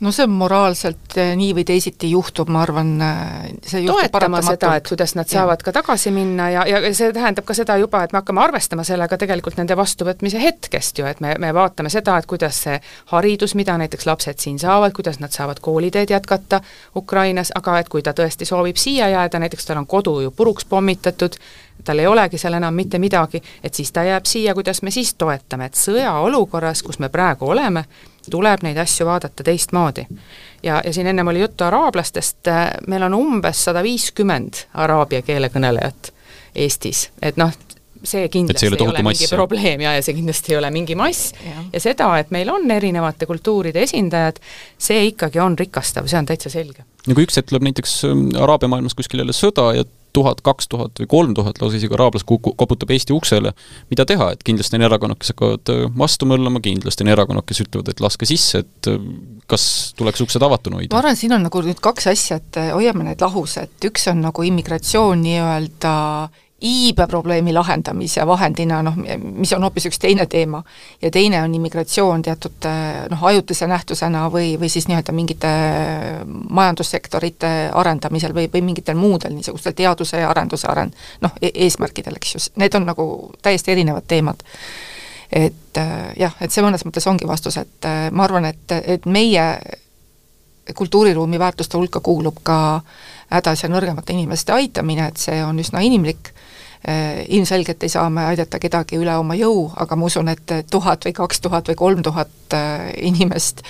[0.00, 4.74] No see on moraalselt eh, nii või teisiti juhtub, ma arvan, eh, see toetama seda,
[4.78, 5.68] et kuidas nad saavad ja.
[5.68, 9.18] ka tagasi minna ja, ja see tähendab ka seda juba, et me hakkame arvestama sellega
[9.20, 12.78] tegelikult nende vastuvõtmise hetkest ju, et me, me vaatame seda, et kuidas see
[13.12, 16.60] haridus, mida näiteks lapsed siin saavad, kuidas nad saavad kooliteed jätkata
[16.96, 20.66] Ukrainas, aga et kui ta tõesti soovib siia jääda, näiteks tal on kodu ju puruks
[20.68, 21.38] pommitatud,
[21.84, 25.14] tal ei olegi seal enam mitte midagi, et siis ta jääb siia, kuidas me siis
[25.14, 27.84] toetame, et sõjaolukorras, kus me praegu oleme,
[28.30, 30.06] tuleb neid asju vaadata teistmoodi.
[30.62, 32.50] ja, ja siin ennem oli juttu araablastest,
[32.86, 36.12] meil on umbes sada viiskümmend araabia keele kõnelejat
[36.54, 37.50] Eestis, et noh,
[38.04, 40.96] see kindlasti ei ole, ole mingi mass, probleem ja, ja see kindlasti ei ole mingi
[40.98, 41.64] mass ja.
[41.72, 44.40] ja seda, et meil on erinevate kultuuride esindajad,
[44.78, 46.84] see ikkagi on rikastav, see on täitsa selge.
[47.08, 50.70] no kui üks hetk tuleb näiteks ähm, Araabia maailmas kuskil jälle sõda ja tuhat, kaks
[50.72, 53.54] tuhat või kolm tuhat lausa isegi araablas kuku-, koputab Eesti uksele,
[53.90, 57.64] mida teha, et kindlasti on erakonnad, kes hakkavad äh, vastu möllama, kindlasti on erakonnad, kes
[57.66, 59.02] ütlevad, et laske sisse, et äh,
[59.50, 59.66] kas
[59.98, 60.94] tuleks uksed avatuna hoida?
[60.94, 64.08] ma arvan, siin on nagu nüüd kaks asja, et äh, hoiame need lahus, et üks
[64.12, 65.94] on nagu immigratsioon nii-öelda
[66.64, 70.62] iibeprobleemi lahendamise vahendina, noh, mis on hoopis üks teine teema,
[71.02, 72.68] ja teine on immigratsioon teatud
[73.10, 75.52] noh, ajutise nähtusena või, või siis nii-öelda mingite
[76.24, 82.34] majandussektorite arendamisel või, või mingitel muudel niisugustel teaduse ja arenduse arend-, noh e, eesmärkidel, eks
[82.36, 83.08] ju, need on nagu
[83.42, 84.42] täiesti erinevad teemad.
[85.32, 85.80] et
[86.16, 89.46] jah, et see mõnes mõttes ongi vastus, et ma arvan, et, et meie
[90.74, 92.80] kultuuriruumi väärtuste hulka kuulub ka
[93.30, 96.30] hädas ja nõrgemate inimeste aitamine, et see on üsna inimlik
[97.28, 101.14] ilmselgelt ei saa me aidata kedagi üle oma jõu, aga ma usun, et tuhat või
[101.16, 103.64] kaks tuhat või kolm tuhat äh, inimest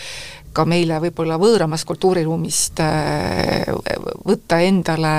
[0.54, 3.70] ka meile võib-olla võõramast kultuuriruumist äh,
[4.26, 5.14] võtta endale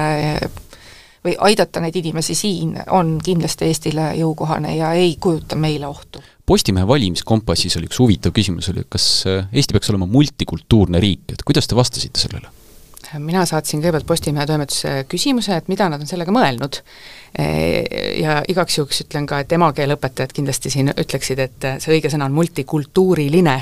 [1.25, 6.21] või aidata neid inimesi siin, on kindlasti Eestile jõukohane ja ei kujuta meile ohtu.
[6.45, 11.65] Postimehe valimiskompassis oli üks huvitav küsimus, oli kas Eesti peaks olema multikultuurne riik, et kuidas
[11.67, 12.54] te vastasite sellele?
[13.19, 16.81] Mina saatsin kõigepealt Postimehe toimetusse küsimuse, et mida nad on sellega mõelnud.
[18.15, 22.35] Ja igaks juhuks ütlen ka, et emakeeleõpetajad kindlasti siin ütleksid, et see õige sõna on
[22.37, 23.55] multikultuuriline.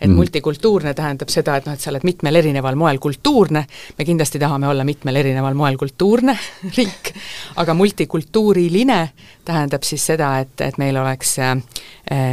[0.00, 0.14] et mm.
[0.14, 3.64] multikultuurne tähendab seda, et noh, et sa oled mitmel erineval moel kultuurne,
[3.98, 6.36] me kindlasti tahame olla mitmel erineval moel kultuurne
[6.78, 7.12] riik,
[7.56, 9.00] aga multikultuuriline
[9.44, 11.56] tähendab siis seda, et, et meil oleks äh,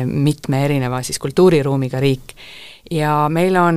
[0.06, 2.38] mitme erineva siis kultuuriruumiga riik
[2.92, 3.76] ja meil on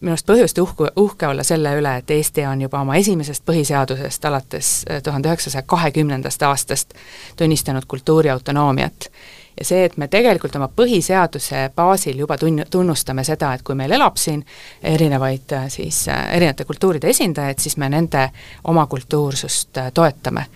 [0.00, 4.24] minu arust põhjust uhku, uhke olla selle üle, et Eesti on juba oma esimesest põhiseadusest
[4.28, 6.94] alates äh, tuhande üheksasaja kahekümnendast aastast
[7.36, 9.10] tunnistanud kultuuriautonoomiat.
[9.58, 13.92] Ja see, et me tegelikult oma põhiseaduse baasil juba tun-, tunnustame seda, et kui meil
[13.96, 14.44] elab siin
[14.82, 18.28] erinevaid äh, siis, erinevate kultuuride esindajaid, siis me nende
[18.70, 20.46] oma kultuursust toetame.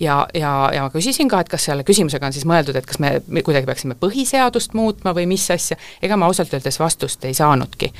[0.00, 2.98] Ja, ja, ja ma küsisin ka, et kas selle küsimusega on siis mõeldud, et kas
[3.02, 7.34] me, me kuidagi peaksime põhiseadust muutma või mis asja, ega ma ausalt öeldes vastust ei
[7.34, 7.92] saanudki.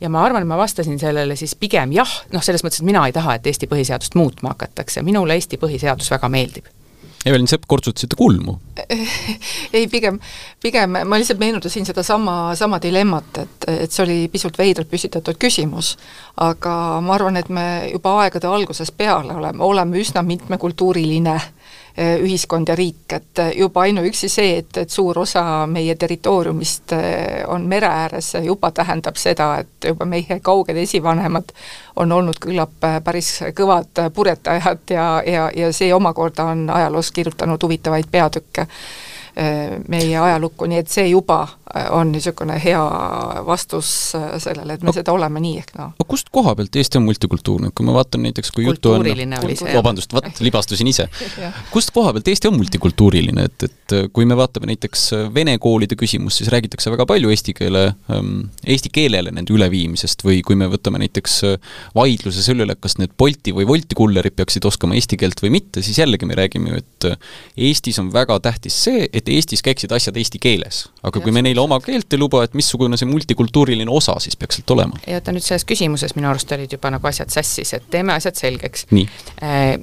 [0.00, 3.06] ja ma arvan, et ma vastasin sellele siis pigem jah, noh selles mõttes, et mina
[3.06, 6.70] ei taha, et Eesti põhiseadust muutma hakatakse, minule Eesti põhiseadus väga meeldib
[7.26, 8.54] Evelin Sepp, kortsutasite kulmu?
[9.76, 10.16] ei, pigem,
[10.62, 15.96] pigem ma lihtsalt meenutasin sedasama, sama dilemmat, et, et see oli pisut veidralt püstitatud küsimus,
[16.40, 21.36] aga ma arvan, et me juba aegade algusest peale oleme, oleme üsna mitmekultuuriline
[21.98, 27.66] ühiskond ja riik, et juba ainuüksi see, et, et suur osa meie territooriumist eh, on
[27.68, 31.52] mere ääres, juba tähendab seda, et juba meie kauged esivanemad
[31.96, 38.10] on olnud küllap päris kõvad purjetajad ja, ja, ja see omakorda on ajaloos kirjutanud huvitavaid
[38.10, 38.66] peatükke
[39.88, 41.44] meie ajalukku, nii et see juba
[41.94, 42.80] on niisugune hea
[43.46, 43.90] vastus
[44.42, 45.90] sellele, et me no, seda oleme nii ehk naa.
[45.94, 46.06] no..
[46.10, 49.04] kust koha pealt Eesti on multikultuurne, kui ma vaatan näiteks, kui juttu on
[49.76, 51.06] vabandust, vot libastusin ise.
[51.70, 56.40] Kust koha pealt Eesti on multikultuuriline, et, et kui me vaatame näiteks vene koolide küsimust,
[56.40, 61.02] siis räägitakse väga palju eesti keele, ähm, eesti keelele nende üleviimisest või kui me võtame
[61.04, 61.38] näiteks
[61.94, 65.84] vaidluse selle üle, kas need Bolti või Wolti kullerid peaksid oskama eesti keelt või mitte,
[65.86, 67.08] siis jällegi me räägime ju, et
[67.70, 70.84] Eestis on väga tähtis see, et Eestis käiksid asjad eesti keeles.
[71.02, 74.60] aga kui me neile oma keelt ei luba, et missugune see multikultuuriline osa siis peaks
[74.60, 75.00] sealt olema?
[75.06, 78.38] ja oota, nüüd selles küsimuses minu arust olid juba nagu asjad sassis, et teeme asjad
[78.38, 78.86] selgeks.
[79.42, 79.76] Äh,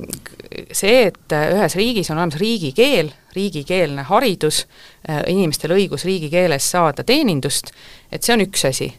[0.71, 4.65] see, et ühes riigis on olemas riigikeel, riigikeelne haridus,
[5.09, 7.73] äh, inimestel õigus riigikeeles saada teenindust,
[8.11, 8.93] et see on üks asi.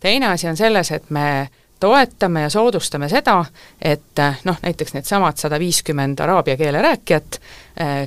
[0.00, 1.48] teine asi on selles, et me
[1.84, 3.38] toetame ja soodustame seda,
[3.82, 7.40] et äh, noh, näiteks needsamad sada viiskümmend araabia keele rääkijat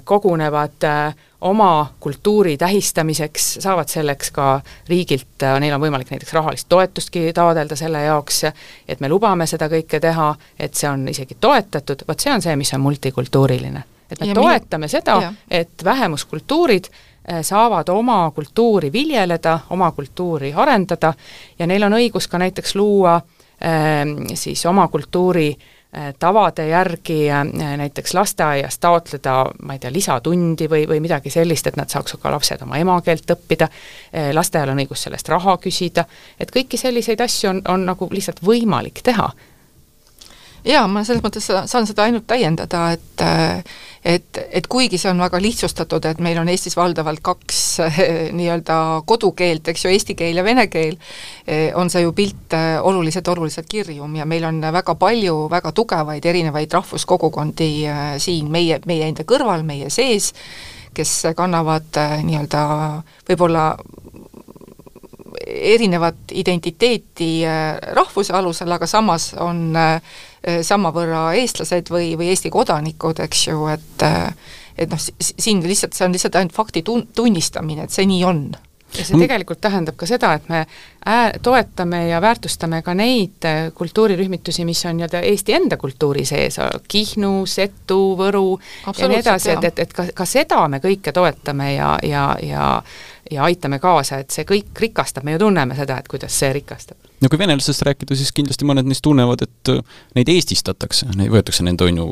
[0.07, 7.33] kogunevad äh, oma kultuuri tähistamiseks, saavad selleks ka riigilt, neil on võimalik näiteks rahalist toetustki
[7.33, 8.43] taodelda selle jaoks,
[8.87, 12.55] et me lubame seda kõike teha, et see on isegi toetatud, vot see on see,
[12.55, 13.83] mis on multikultuuriline.
[14.11, 20.53] et me ja toetame mi seda, et vähemuskultuurid eh, saavad oma kultuuri viljeleda, oma kultuuri
[20.53, 21.13] arendada
[21.59, 23.36] ja neil on õigus ka näiteks luua äh,
[24.37, 25.47] siis oma kultuuri
[25.95, 27.45] Äh, tavade järgi äh,
[27.77, 32.31] näiteks lasteaias taotleda, ma ei tea, lisatundi või, või midagi sellist, et nad saaks ka
[32.31, 33.69] lapsed oma emakeelt õppida,
[34.11, 36.03] äh, lasteaial on õigus sellest raha küsida,
[36.39, 39.29] et kõiki selliseid asju on, on nagu lihtsalt võimalik teha.
[40.67, 43.23] Jaa, ma selles mõttes saan seda ainult täiendada, et
[44.07, 47.59] et, et kuigi see on väga lihtsustatud, et meil on Eestis valdavalt kaks
[48.37, 48.77] nii-öelda
[49.09, 50.95] kodukeelt, eks ju, eesti keel ja vene keel,
[51.75, 52.55] on see ju pilt
[52.87, 57.71] oluliselt, oluliselt kirjum ja meil on väga palju väga tugevaid erinevaid rahvuskogukondi
[58.23, 60.31] siin meie, meie enda kõrval, meie sees,
[60.95, 62.63] kes kannavad nii-öelda
[63.27, 63.69] võib-olla
[65.47, 67.43] erinevat identiteeti
[67.95, 69.75] rahvuse alusel, aga samas on
[70.63, 74.31] samavõrra eestlased või, või Eesti kodanikud, eks ju, et äh,
[74.77, 78.47] et noh, siin lihtsalt, see on lihtsalt ainult fakti tun-, tunnistamine, et see nii on.
[78.95, 83.43] Ja see tegelikult tähendab ka seda, et me ää-, toetame ja väärtustame ka neid
[83.75, 88.55] kultuurirühmitusi, mis on nii-öelda Eesti enda kultuuri sees, Kihnu, Setu, Võru
[88.87, 92.69] ja nii edasi, et, et, et ka, ka seda me kõike toetame ja, ja, ja
[93.31, 96.97] ja aitame kaasa, et see kõik rikastab, me ju tunneme seda, et kuidas see rikastab.
[97.21, 101.87] no kui venelastest rääkida, siis kindlasti mõned neist tunnevad, et äh, neid eestistatakse, võetakse nende,
[101.87, 102.07] on ju,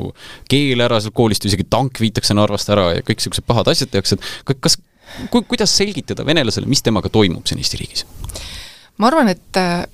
[0.50, 4.18] keel ära sealt koolist, isegi tank viitakse Narvast ära ja kõik niisugused pahad asjad tehakse,
[4.18, 4.78] et kas,
[5.30, 8.06] ku-, kuidas selgitada venelasele, mis temaga toimub siin Eesti riigis?
[8.96, 9.86] ma arvan, et äh,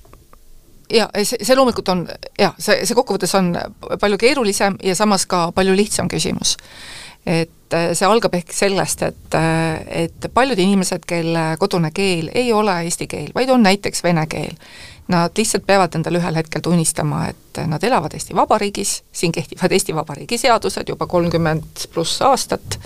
[0.93, 2.03] jaa, see, see loomulikult on
[2.39, 3.53] jah, see, see kokkuvõttes on
[4.01, 6.57] palju keerulisem ja samas ka palju lihtsam küsimus
[7.25, 12.51] et äh, see algab ehk sellest, et, äh, et paljud inimesed, kelle kodune keel ei
[12.53, 14.57] ole eesti keel, vaid on näiteks vene keel,
[15.11, 19.95] nad lihtsalt peavad endale ühel hetkel tunnistama, et nad elavad Eesti Vabariigis, siin kehtivad Eesti
[19.95, 22.79] Vabariigi seadused juba kolmkümmend pluss aastat,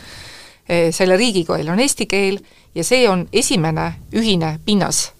[0.69, 2.41] äh, selle riigikeel on eesti keel
[2.75, 5.11] ja see on esimene ühine pinnas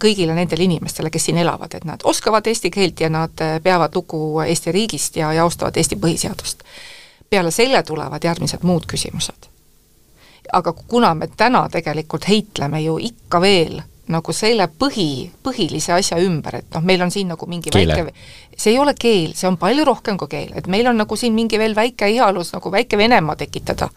[0.00, 4.40] kõigile nendele inimestele, kes siin elavad, et nad oskavad eesti keelt ja nad peavad lugu
[4.40, 6.64] Eesti riigist ja, ja austavad Eesti põhiseadust
[7.30, 9.50] peale selle tulevad järgmised muud küsimused.
[10.52, 13.80] aga kuna me täna tegelikult heitleme ju ikka veel
[14.12, 17.96] nagu selle põhi, põhilise asja ümber, et noh, meil on siin nagu mingi Keele.
[17.96, 18.12] väike,
[18.54, 21.34] see ei ole keel, see on palju rohkem kui keel, et meil on nagu siin
[21.34, 23.88] mingi veel väike ihalus nagu väike Venemaa tekitada.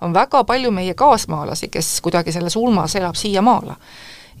[0.00, 3.76] on väga palju meie kaasmaalasi, kes kuidagi selles ulmas elab siiamaale.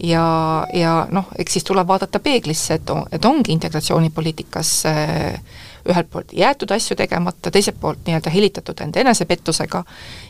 [0.02, 5.40] ja, ja noh, eks siis tuleb vaadata peeglisse, et, et ongi integratsioonipoliitikas äh,
[5.88, 9.84] ühelt poolt jäetud asju tegemata, teiselt poolt nii-öelda helitatud enda enesepettusega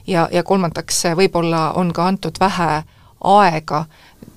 [0.07, 2.83] ja, ja kolmandaks võib-olla on ka antud vähe
[3.25, 3.85] aega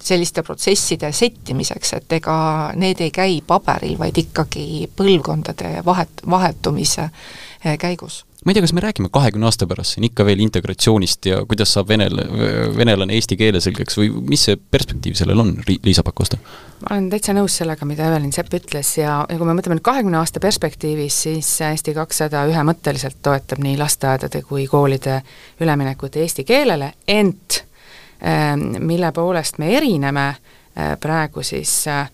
[0.05, 2.37] selliste protsesside settimiseks, et ega
[2.77, 8.73] need ei käi paberil, vaid ikkagi põlvkondade vahet, vahetumise eh, käigus ma ei tea, kas
[8.77, 12.19] me räägime kahekümne aasta pärast siin ikka veel integratsioonist ja kuidas saab venel-,
[12.77, 16.37] venelane eesti keele selgeks või mis see perspektiiv sellel on, Liisa Pakosta?
[16.83, 19.87] ma olen täitsa nõus sellega, mida Evelin Sepp ütles ja, ja kui me mõtleme nüüd
[19.87, 25.21] kahekümne aasta perspektiivis, siis Eesti kakssada ühemõtteliselt toetab nii lasteaedade kui koolide
[25.65, 27.63] üleminekut eesti keelele, ent
[28.21, 32.05] ähm, mille poolest me erineme äh, praegu siis äh,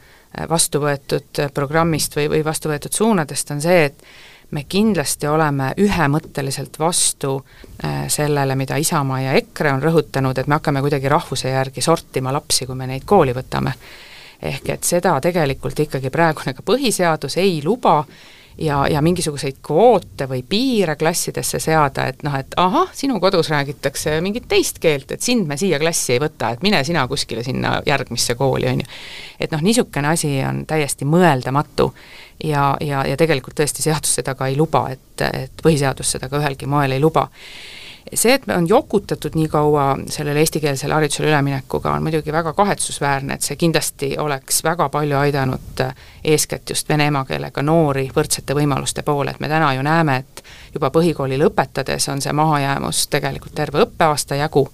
[0.49, 4.05] vastu võetud programmist või, või vastu võetud suunadest, on see, et
[4.51, 10.57] me kindlasti oleme ühemõtteliselt vastu äh, sellele, mida Isamaa ja EKRE on rõhutanud, et me
[10.59, 13.73] hakkame kuidagi rahvuse järgi sortima lapsi, kui me neid kooli võtame.
[14.41, 17.99] ehk et seda tegelikult ikkagi praegune ka põhiseadus ei luba
[18.57, 24.17] ja, ja mingisuguseid kvoote või piire klassidesse seada, et noh, et ahah, sinu kodus räägitakse
[24.21, 27.79] mingit teist keelt, et sind me siia klassi ei võta, et mine sina kuskile sinna
[27.85, 28.89] järgmisse kooli, on ju.
[29.39, 31.91] et noh, niisugune asi on täiesti mõeldamatu
[32.43, 36.41] ja, ja, ja tegelikult tõesti seadus seda ka ei luba, et, et põhiseadus seda ka
[36.41, 37.29] ühelgi moel ei luba
[38.13, 43.45] see, et on jokutatud nii kaua sellele eestikeelsele haridusele üleminekuga, on muidugi väga kahetsusväärne, et
[43.45, 45.83] see kindlasti oleks väga palju aidanud
[46.23, 50.89] eeskätt just vene emakeelega noori võrdsete võimaluste poole, et me täna ju näeme, et juba
[50.89, 54.67] põhikooli lõpetades on see mahajäämus tegelikult terve õppeaasta jagu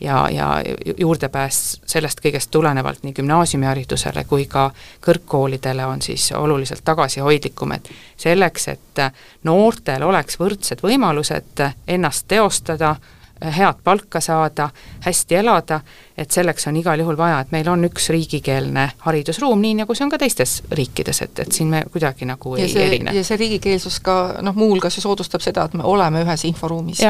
[0.00, 0.62] ja, ja
[0.98, 4.70] juurdepääs sellest kõigest tulenevalt nii gümnaasiumiharidusele kui ka
[5.04, 9.02] kõrgkoolidele on siis oluliselt tagasihoidlikum, et selleks, et
[9.44, 12.96] noortel oleks võrdsed võimalused ennast teostada,
[13.42, 14.68] head palka saada,
[15.04, 15.80] hästi elada,
[16.16, 20.06] et selleks on igal juhul vaja, et meil on üks riigikeelne haridusruum, nii nagu see
[20.06, 23.14] on ka teistes riikides, et, et siin me kuidagi nagu ja ei see, erine.
[23.16, 27.02] ja see riigikeelsus ka noh, muuhulgas ju soodustab seda, et me oleme ühes inforuumis.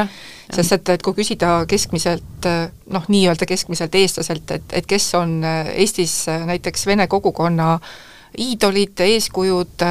[0.53, 2.49] sest et, et kui küsida keskmiselt
[2.93, 7.77] noh, nii-öelda keskmiselt eestlaselt, et, et kes on Eestis näiteks vene kogukonna
[8.37, 9.83] iidolid, eeskujud,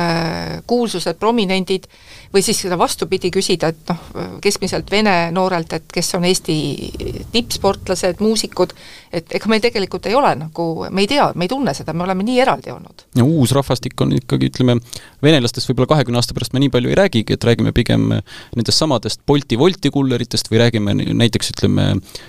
[0.67, 1.87] kuulsused, prominendid,
[2.33, 4.01] või siis seda vastupidi küsida, et noh,
[4.43, 6.57] keskmiselt vene noorelt, et kes on Eesti
[7.33, 8.73] tippsportlased, muusikud,
[9.13, 12.07] et ega meil tegelikult ei ole nagu, me ei tea, me ei tunne seda, me
[12.07, 13.07] oleme nii eraldi olnud.
[13.17, 14.79] ja uus rahvastik on ikkagi, ütleme,
[15.23, 18.09] venelastest võib-olla kahekümne aasta pärast me nii palju ei räägigi, et räägime pigem
[18.57, 21.89] nendest samadest Bolti Wolti kulleritest või räägime näiteks ütleme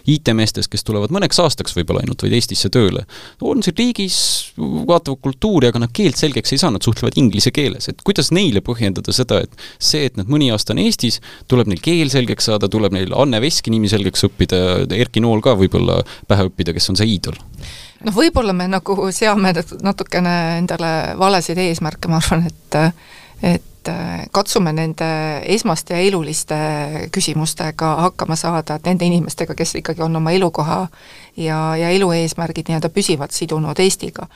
[0.09, 3.05] IT-meestest, kes tulevad mõneks aastaks võib-olla ainult vaid Eestisse tööle.
[3.41, 4.17] on siin riigis,
[4.57, 8.61] vaatavad kultuuri, aga nad keelt selgeks ei saa, nad suhtlevad inglise keeles, et kuidas neile
[8.65, 9.55] põhjendada seda, et
[9.93, 11.19] see, et nad mõni aasta on Eestis,
[11.51, 14.61] tuleb neil keel selgeks saada, tuleb neil Anne Veski nimi selgeks õppida,
[14.97, 17.37] Erki Nool ka võib-olla pähe õppida, kes on see iidol.
[18.03, 22.81] noh, võib-olla me nagu seame natukene endale valesid eesmärke, ma arvan, et
[23.43, 23.72] et
[24.31, 25.07] katsume nende
[25.55, 26.55] esmaste ja eluliste
[27.11, 30.79] küsimustega hakkama saada, et nende inimestega, kes ikkagi on oma elukoha
[31.37, 34.27] ja, ja elu eesmärgid nii-öelda püsivalt sidunud Eestiga.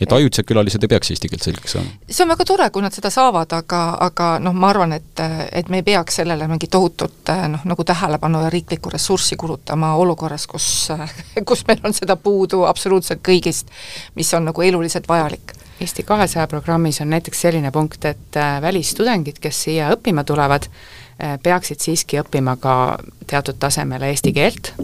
[0.00, 1.92] et ajutised külalised ei peaks eesti keelt selgeks saama?
[2.08, 5.68] see on väga tore, kui nad seda saavad, aga, aga noh, ma arvan, et, et
[5.68, 10.88] me ei peaks sellele mingit tohutut noh, nagu tähelepanu ja riiklikku ressurssi kulutama olukorras, kus,
[11.48, 13.72] kus meil on seda puudu absoluutselt kõigist,
[14.14, 19.62] mis on nagu eluliselt vajalik Eesti kahesaja programmis on näiteks selline punkt, et välistudengid, kes
[19.66, 20.70] siia õppima tulevad,
[21.16, 24.74] Äh, peaksid siiski õppima ka teatud tasemel eesti keelt,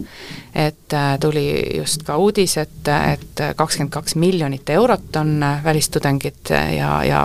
[0.57, 1.43] et äh, tuli
[1.77, 7.19] just ka uudis, et, et kakskümmend kaks miljonit eurot on äh, välistudengid ja, ja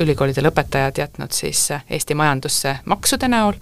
[0.00, 3.60] ülikoolide lõpetajad jätnud siis Eesti majandusse maksude näol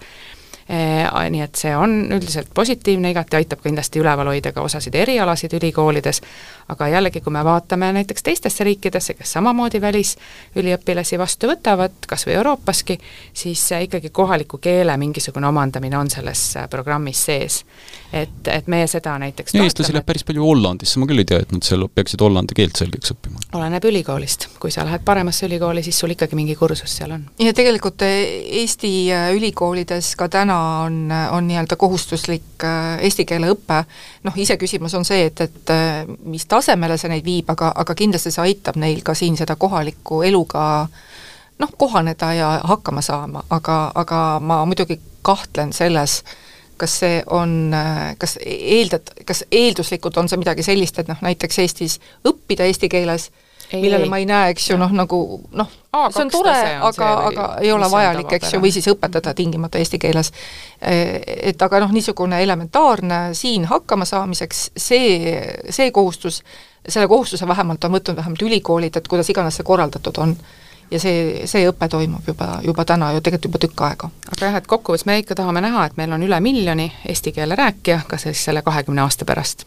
[0.69, 6.21] nii et see on üldiselt positiivne, igati aitab kindlasti üleval hoida ka osasid erialasid ülikoolides,
[6.69, 12.35] aga jällegi, kui me vaatame näiteks teistesse riikidesse, kes samamoodi välisüliõpilasi vastu võtavad, kas või
[12.37, 12.99] Euroopaski,
[13.33, 17.63] siis ikkagi kohaliku keele mingisugune omandamine on selles programmis sees.
[18.13, 21.41] et, et meie seda näiteks no eestlasi läheb päris palju Hollandisse, ma küll ei tea,
[21.41, 23.41] et nad seal peaksid hollandi keelt selgeks õppima.
[23.57, 27.25] oleneb ülikoolist, kui sa lähed paremasse ülikooli, siis sul ikkagi mingi kursus seal on.
[27.41, 28.93] ja tegelikult Eesti
[29.33, 33.83] ülikoolides ka täna on, on nii-öelda kohustuslik äh, eesti keele õpe,
[34.23, 38.33] noh, iseküsimus on see, et, et äh, mis tasemele see neid viib, aga, aga kindlasti
[38.35, 40.63] see aitab neil ka siin seda kohalikku eluga
[41.59, 46.21] noh, kohaneda ja hakkama saama, aga, aga ma muidugi kahtlen selles,
[46.79, 51.59] kas see on, äh, kas eeldad, kas eelduslikult on see midagi sellist, et noh, näiteks
[51.65, 53.29] Eestis õppida eesti keeles
[53.73, 54.09] millele ei.
[54.09, 55.19] ma ei näe, eks ju, noh, nagu
[55.51, 55.78] noh,
[56.13, 59.99] see on tore, aga, aga ei ole vajalik, eks ju, või siis õpetada tingimata eesti
[60.01, 60.31] keeles.
[60.81, 65.33] Et aga noh, niisugune elementaarne siin hakkama saamiseks, see,
[65.69, 66.43] see kohustus,
[66.87, 70.37] selle kohustuse vähemalt on võtnud vähemalt ülikoolid, et kuidas iganes see korraldatud on
[70.91, 74.09] ja see, see õpe toimub juba, juba täna ju tegelikult juba tükk aega.
[74.31, 77.57] aga jah, et kokkuvõttes me ikka tahame näha, et meil on üle miljoni eesti keele
[77.59, 79.65] rääkija ka siis selle kahekümne aasta pärast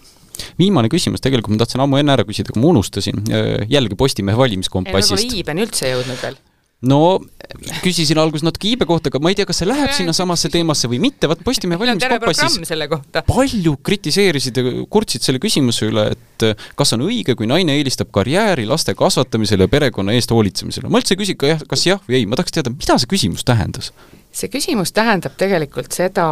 [0.61, 3.25] viimane küsimus, tegelikult ma tahtsin ammu enne ära küsida, aga ma unustasin,
[3.73, 5.19] jällegi Postimehe valimiskompassist.
[5.19, 6.41] ei, võib-olla iibeni üldse jõudnud veel
[6.83, 6.99] no
[7.83, 10.99] küsisin alguses natuke iibe kohta, aga ma ei tea, kas see läheb sinnasamasse teemasse või
[11.03, 12.59] mitte, vaat Postimehe valimiskompassis
[13.29, 16.47] palju kritiseerisid ja kurtsid selle küsimuse üle, et
[16.79, 20.91] kas on õige, kui naine eelistab karjääri laste kasvatamisele ja perekonna eest hoolitsemisele.
[20.91, 23.15] ma üldse ei küsi ka jah, kas jah või ei, ma tahaks teada, mida see
[23.15, 23.93] küsimus tähendas?
[24.33, 26.27] See küsimus tähendab tegelikult seda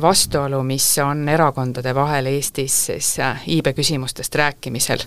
[0.00, 5.04] vastuolu, mis on erakondade vahel Eestis siis äh, iibe küsimustest rääkimisel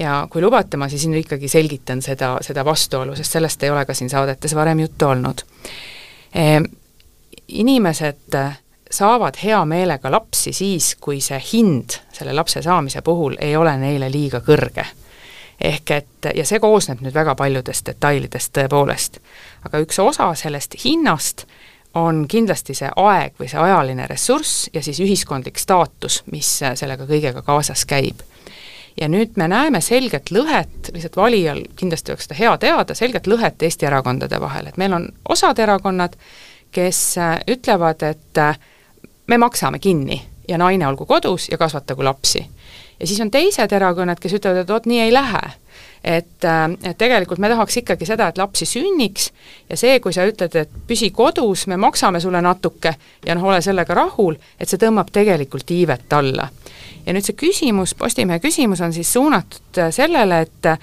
[0.00, 3.84] ja kui lubate, ma siis nüüd ikkagi selgitan seda, seda vastuolu, sest sellest ei ole
[3.86, 5.46] ka siin saadetes varem juttu olnud
[6.34, 6.60] e,.
[7.50, 8.36] Inimesed
[8.90, 14.10] saavad hea meelega lapsi siis, kui see hind selle lapse saamise puhul ei ole neile
[14.10, 14.86] liiga kõrge.
[15.60, 19.18] ehk et, ja see koosneb nüüd väga paljudest detailidest tõepoolest.
[19.66, 21.46] aga üks osa sellest hinnast
[21.94, 27.42] on kindlasti see aeg või see ajaline ressurss ja siis ühiskondlik staatus, mis sellega kõigega
[27.42, 28.22] kaasas käib.
[29.00, 33.62] Ja nüüd me näeme selget lõhet, lihtsalt valijal kindlasti oleks seda hea teada, selget lõhet
[33.62, 36.16] Eesti erakondade vahel, et meil on osad erakonnad,
[36.70, 38.58] kes äh, ütlevad, et äh,
[39.26, 40.20] me maksame kinni
[40.50, 42.46] ja naine olgu kodus ja kasvatagu lapsi.
[43.00, 45.42] ja siis on teised erakonnad, kes ütlevad, et vot nii ei lähe
[46.04, 49.30] et, äh, et tegelikult me tahaks ikkagi seda, et lapsi sünniks
[49.70, 52.94] ja see, kui sa ütled, et püsi kodus, me maksame sulle natuke
[53.26, 56.48] ja noh, ole sellega rahul, et see tõmbab tegelikult iivet alla.
[57.06, 60.74] ja nüüd see küsimus, Postimehe küsimus on siis suunatud äh, sellele, et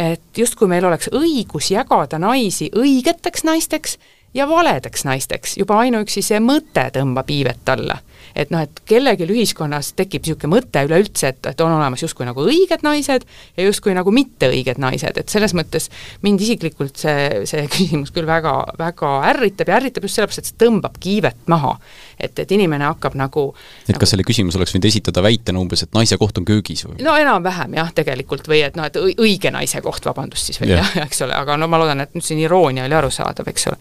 [0.00, 3.96] et justkui meil oleks õigus jagada naisi õigeteks naisteks
[4.34, 7.98] ja valedeks naisteks, juba ainuüksi see mõte tõmbab iivet alla
[8.40, 12.44] et noh, et kellelgi ühiskonnas tekib niisugune mõte üleüldse, et, et on olemas justkui nagu
[12.46, 13.26] õiged naised
[13.56, 15.90] ja justkui nagu mitteõiged naised, et selles mõttes
[16.24, 20.60] mind isiklikult see, see küsimus küll väga, väga ärritab ja ärritab just sellepärast, et see
[20.64, 21.76] tõmbab kiivet maha.
[22.20, 23.46] et, et inimene hakkab nagu
[23.84, 26.84] et nagu, kas selle küsimuse oleks võinud esitada väitena umbes, et naise koht on köögis
[26.86, 27.00] või?
[27.04, 30.96] no enam-vähem jah, tegelikult, või et noh, et õige naise koht, vabandust siis veel jah
[30.96, 33.80] ja,, eks ole, aga no ma loodan, et nüüd siin iroonia oli arusaadav, eks ole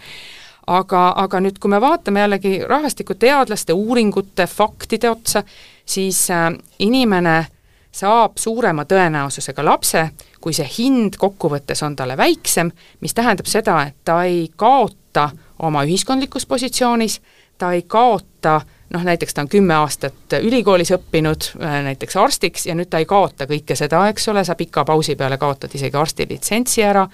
[0.69, 5.43] aga, aga nüüd, kui me vaatame jällegi rahvastikuteadlaste uuringute, faktide otsa,
[5.85, 7.37] siis äh, inimene
[7.91, 10.09] saab suurema tõenäosusega lapse,
[10.41, 12.69] kui see hind kokkuvõttes on talle väiksem,
[13.01, 15.29] mis tähendab seda, et ta ei kaota
[15.65, 17.19] oma ühiskondlikus positsioonis,
[17.57, 18.61] ta ei kaota
[18.93, 23.09] noh, näiteks ta on kümme aastat ülikoolis õppinud äh, näiteks arstiks ja nüüd ta ei
[23.09, 27.07] kaota kõike seda, eks ole, sa pika pausi peale kaotad isegi arstilitsentsi ära,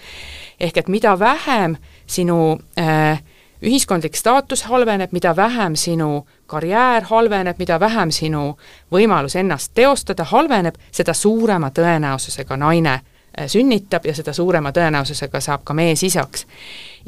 [0.59, 1.77] ehk et mida vähem
[2.07, 3.23] sinu äh,
[3.65, 8.57] ühiskondlik staatus halveneb, mida vähem sinu karjäär halveneb, mida vähem sinu
[8.93, 15.65] võimalus ennast teostada halveneb, seda suurema tõenäosusega naine äh, sünnitab ja seda suurema tõenäosusega saab
[15.65, 16.45] ka mees isaks.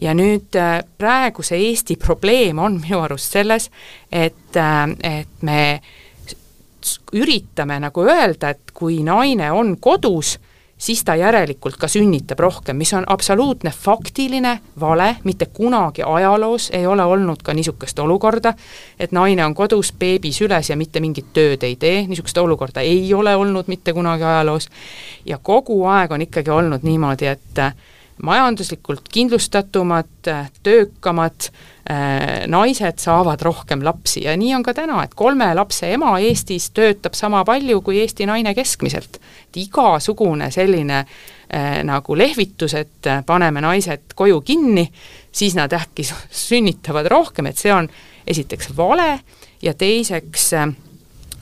[0.01, 3.70] Ja nüüd äh, praeguse Eesti probleem on minu arust selles,
[4.12, 5.62] et, äh, et me
[7.14, 10.38] üritame nagu öelda, et kui naine on kodus,
[10.78, 16.88] siis ta järelikult ka sünnitab rohkem, mis on absoluutne faktiline vale, mitte kunagi ajaloos ei
[16.88, 18.54] ole olnud ka niisugust olukorda,
[19.00, 23.14] et naine on kodus beebi süles ja mitte mingit tööd ei tee, niisugust olukorda ei
[23.14, 24.70] ole olnud mitte kunagi ajaloos,
[25.26, 27.64] ja kogu aeg on ikkagi olnud niimoodi, et
[28.24, 30.30] majanduslikult kindlustatumad,
[30.63, 31.49] töökamad
[31.89, 36.70] äh, naised saavad rohkem lapsi ja nii on ka täna, et kolme lapse ema Eestis
[36.76, 39.20] töötab sama palju kui Eesti naine keskmiselt.
[39.47, 44.88] et igasugune selline äh, nagu lehvitus, et paneme naised koju kinni,
[45.32, 47.89] siis nad äkki sünnitavad rohkem, et see on
[48.28, 49.20] esiteks vale
[49.61, 50.68] ja teiseks äh,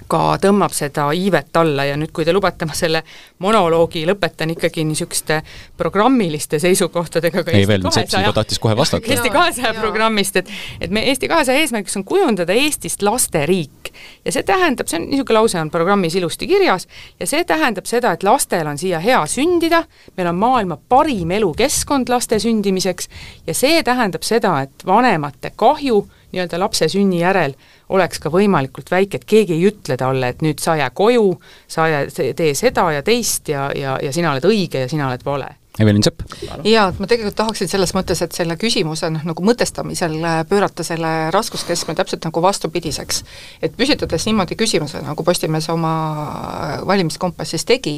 [0.08, 3.02] ka tõmbab seda iivet alla ja nüüd, kui te lubate, ma selle
[3.44, 5.42] monoloogi lõpetan ikkagi niisuguste
[5.78, 9.08] programmiliste seisukohtadega ka ei veel, Sepp juba tahtis kohe vastata.
[9.14, 10.50] Eesti kahesaja programmist, et
[10.82, 13.92] et me Eesti kahesaja eesmärgiks on kujundada Eestist lasteriik.
[14.26, 16.88] ja see tähendab, see on, niisugune lause on programmis ilusti kirjas,
[17.20, 19.84] ja see tähendab seda, et lastel on siia hea sündida,
[20.18, 23.10] meil on maailma parim elukeskkond laste sündimiseks
[23.48, 26.04] ja see tähendab seda, et vanemate kahju
[26.34, 27.56] nii-öelda lapse sünni järel
[27.90, 31.36] oleks ka võimalikult väike, et keegi ei ütle talle, et nüüd sa jää koju,
[31.68, 35.26] sa jää, tee seda ja teist ja, ja, ja sina oled õige ja sina oled
[35.26, 36.22] vale Evelin Sepp.
[36.64, 40.86] jaa, et ma tegelikult tahaksin selles mõttes, et selle küsimuse noh, nagu mõtestamisel äh, pöörata
[40.88, 43.24] selle raskuskeskme täpselt nagu vastupidiseks.
[43.62, 47.98] et püstitades niimoodi küsimuse, nagu Postimees oma äh, valimiskompassis tegi,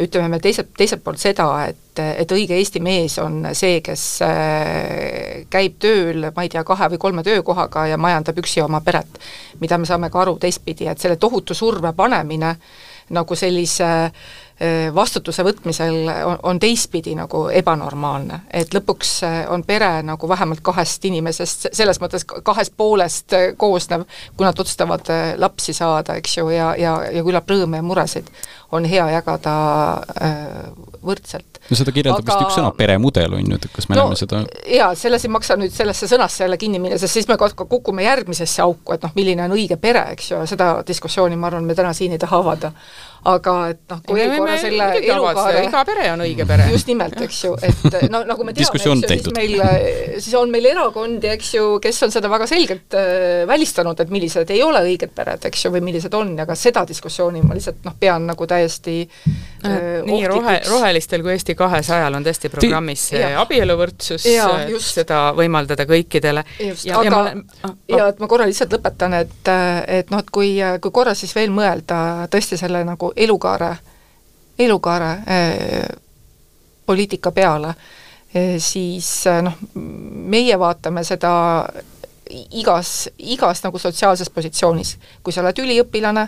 [0.00, 5.44] ütleme me teiselt, teiselt poolt seda, et, et õige Eesti mees on see, kes äh,
[5.52, 9.20] käib tööl, ma ei tea, kahe või kolme töökohaga ja majandab üksi oma peret.
[9.60, 12.56] mida me saame ka aru teistpidi, et selle tohutu surve panemine
[13.08, 14.10] nagu sellise Äh,
[14.94, 18.40] vastutuse võtmisel on, on teistpidi nagu ebanormaalne.
[18.50, 19.12] et lõpuks
[19.54, 24.02] on pere nagu vähemalt kahest inimesest, selles mõttes kahest poolest koosnev,
[24.36, 28.32] kui nad otsustavad lapsi saada, eks ju, ja, ja, ja küllap rõõme ja muresid
[28.74, 29.54] on hea jagada
[31.06, 31.57] võrdselt.
[31.70, 32.32] No seda kirjeldab Aga...
[32.32, 34.40] vist üks sõna, peremudel on ju, et kas me no, näeme seda?
[34.72, 38.64] jaa, selles ei maksa nüüd sellesse sõnasse jälle kinni minna, sest siis me kukume järgmisesse
[38.64, 41.92] auku, et noh, milline on õige pere, eks ju, seda diskussiooni ma arvan, me täna
[41.96, 42.72] siin ei taha avada.
[43.28, 46.68] Aga et noh, kui eelkorra selle elukaare iga pere on õige pere.
[46.70, 49.56] just nimelt, eks ju, et no nagu me teame, eks ju, siis meil,
[50.22, 54.54] siis on meil erakondi, eks ju, kes on seda väga selgelt äh, välistanud, et millised
[54.54, 57.98] ei ole õiged pered, eks ju, või millised on, aga seda diskussiooni ma lihtsalt noh,
[57.98, 64.24] pean nagu täiesti äh, nii rohe, rohelistel kui Eesti kahesajal on tõesti programmis see abieluvõrdsus,
[64.84, 66.44] seda võimaldada kõikidele.
[66.84, 69.52] ja, aga, ja, ja et ma korra lihtsalt lõpetan, et,
[69.98, 73.72] et noh, et kui, kui korra siis veel mõelda tõesti selle nagu elukaare,
[74.58, 75.86] elukaare eh,
[76.86, 77.74] poliitika peale
[78.32, 81.32] eh,, siis eh, noh, meie vaatame seda
[82.30, 86.26] igas, igas nagu sotsiaalses positsioonis, kui sa oled üliõpilane,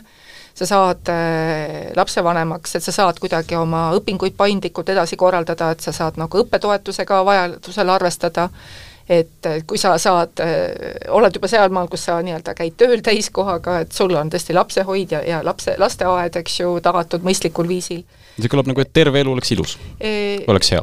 [0.54, 5.92] sa saad äh, lapsevanemaks, et sa saad kuidagi oma õpinguid paindlikult edasi korraldada, et sa
[5.92, 12.06] saad nagu õppetoetusega vajadusel arvestada äh,, et kui sa saad, äh, oled juba sealmaal, kus
[12.06, 16.60] sa nii-öelda käid tööl täiskohaga, et sul on tõesti lapsehoid ja, ja lapse, lasteaed, eks
[16.60, 18.04] ju, tagatud mõistlikul viisil.
[18.42, 20.12] See kõlab nagu, et terve elu oleks ilus e,
[20.50, 20.80] oleks hea.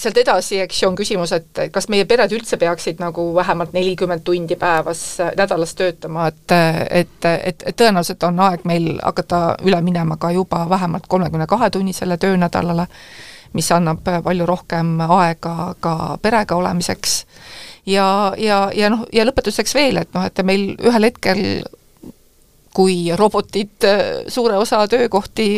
[0.00, 4.24] sealt edasi, eks ju, on küsimus, et kas meie pered üldse peaksid nagu vähemalt nelikümmend
[4.26, 6.56] tundi päevas, äh, nädalas töötama, et
[7.00, 11.70] et, et, et tõenäoliselt on aeg meil hakata üle minema ka juba vähemalt kolmekümne kahe
[11.70, 12.86] tunnisele töönädalale,
[13.52, 17.24] mis annab palju rohkem aega ka perega olemiseks
[17.86, 21.42] ja, ja, ja noh, ja lõpetuseks veel, et noh, et meil ühel hetkel
[22.74, 23.98] kui robotid äh,
[24.28, 25.48] suure osa töökohti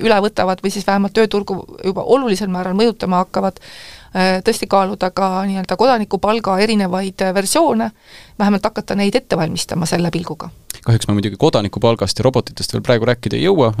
[0.00, 3.60] üle võtavad või siis vähemalt tööturgu juba olulisel määral mõjutama hakkavad,
[4.12, 7.90] äh, tõesti kaaluda ka nii-öelda kodanikupalga erinevaid äh, versioone,
[8.38, 10.50] vähemalt hakata neid ette valmistama selle pilguga.
[10.84, 13.72] kahjuks me muidugi kodanikupalgast ja robotitest veel praegu rääkida ei jõua,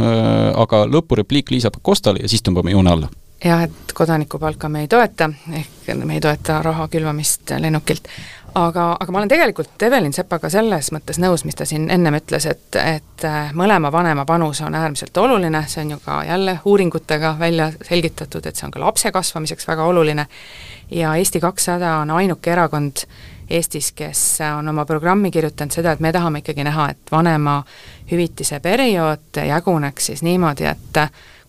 [0.56, 3.08] aga lõpurepliik Liisa Pakostale ja siis tõmbame joone alla
[3.44, 8.08] jah, et kodanikupalka me ei toeta, ehk me ei toeta raha külvamist lennukilt
[8.54, 12.46] aga, aga ma olen tegelikult Evelin Sepaga selles mõttes nõus, mis ta siin ennem ütles,
[12.50, 17.34] et, et äh, mõlema vanema panus on äärmiselt oluline, see on ju ka jälle uuringutega
[17.38, 20.26] välja selgitatud, et see on ka lapse kasvamiseks väga oluline,
[20.90, 23.04] ja Eesti kakssada on ainuke erakond
[23.50, 29.42] Eestis, kes on oma programmi kirjutanud seda, et me tahame ikkagi näha, et vanemahüvitise periood
[29.46, 31.00] jaguneks siis niimoodi, et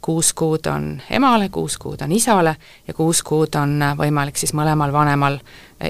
[0.01, 2.55] kuus kuud on emale, kuus kuud on isale
[2.87, 5.37] ja kuus kuud on võimalik siis mõlemal vanemal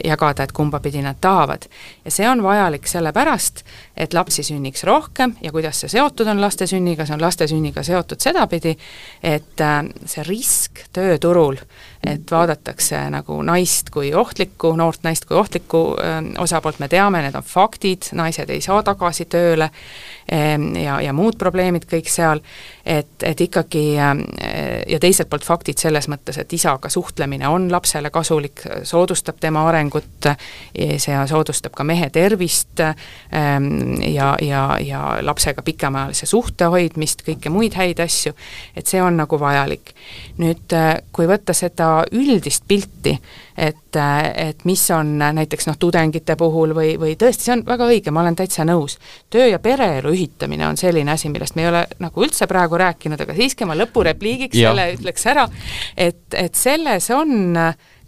[0.03, 1.65] jagada, et kumba pidi nad tahavad.
[2.05, 3.63] ja see on vajalik sellepärast,
[3.97, 7.83] et lapsi sünniks rohkem ja kuidas see seotud on laste sünniga, see on laste sünniga
[7.83, 8.77] seotud sedapidi,
[9.23, 11.57] et äh, see risk tööturul,
[12.07, 17.35] et vaadatakse nagu naist kui ohtlikku, noort naist kui ohtlikku äh, osapoolt, me teame, need
[17.37, 19.69] on faktid, naised ei saa tagasi tööle
[20.33, 22.41] ähm, ja, ja muud probleemid kõik seal,
[22.85, 24.23] et, et ikkagi äh,
[24.89, 30.29] ja teiselt poolt faktid selles mõttes, et isaga suhtlemine on lapsele kasulik, soodustab tema arengut,
[30.73, 37.77] see soodustab ka mehe tervist ähm, ja, ja, ja lapsega pikemaajalise suhte hoidmist, kõike muid
[37.77, 38.33] häid asju,
[38.75, 39.93] et see on nagu vajalik.
[40.41, 43.13] nüüd, äh, kui võtta seda üldist pilti,
[43.57, 43.97] et,
[44.35, 48.23] et mis on näiteks noh, tudengite puhul või, või tõesti, see on väga õige, ma
[48.23, 48.97] olen täitsa nõus,
[49.33, 53.21] töö ja pereelu ühitamine on selline asi, millest me ei ole nagu üldse praegu rääkinud,
[53.21, 55.47] aga siiski ma lõpurepliigiks selle ütleks ära,
[55.97, 57.57] et, et selles on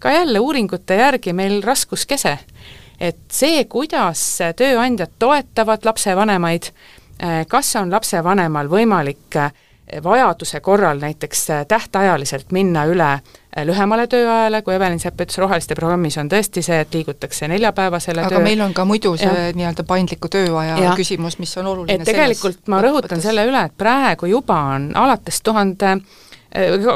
[0.03, 2.37] ka jälle uuringute järgi meil raskuskese.
[2.99, 4.21] et see, kuidas
[4.55, 6.69] tööandjad toetavad lapsevanemaid,
[7.47, 9.39] kas on lapsevanemal võimalik
[10.03, 13.19] vajaduse korral näiteks tähtajaliselt minna üle
[13.65, 18.37] lühemale tööajale, kui Evelin Sepp ütles, Roheliste programmis on tõesti see, et liigutakse neljapäevasele aga
[18.37, 18.43] töö...
[18.45, 20.95] meil on ka muidu see nii-öelda paindliku tööaja ja.
[20.97, 25.41] küsimus, mis on oluline et tegelikult ma rõhutan selle üle, et praegu juba on alates
[25.45, 26.22] tuhande 000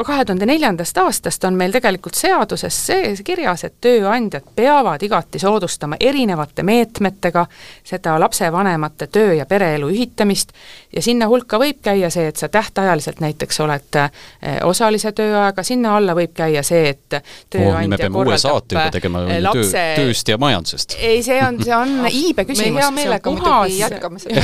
[0.06, 5.96] kahe tuhande neljandast aastast on meil tegelikult seaduses sees kirjas, et tööandjad peavad igati soodustama
[6.00, 7.46] erinevate meetmetega
[7.84, 10.52] seda lapsevanemate töö- ja pereelu ühitamist.
[10.94, 15.96] Ja sinna hulka võib käia see, et sa tähtajaliselt näiteks oled eh, osalise tööajaga, sinna
[15.96, 17.18] alla võib käia see, et
[17.50, 19.74] tööandja juba tegema eh, lapse...
[19.74, 20.96] töö, tööst ja majandusest.
[21.02, 23.74] ei, see on, see on iibe küsimus, see on puhas,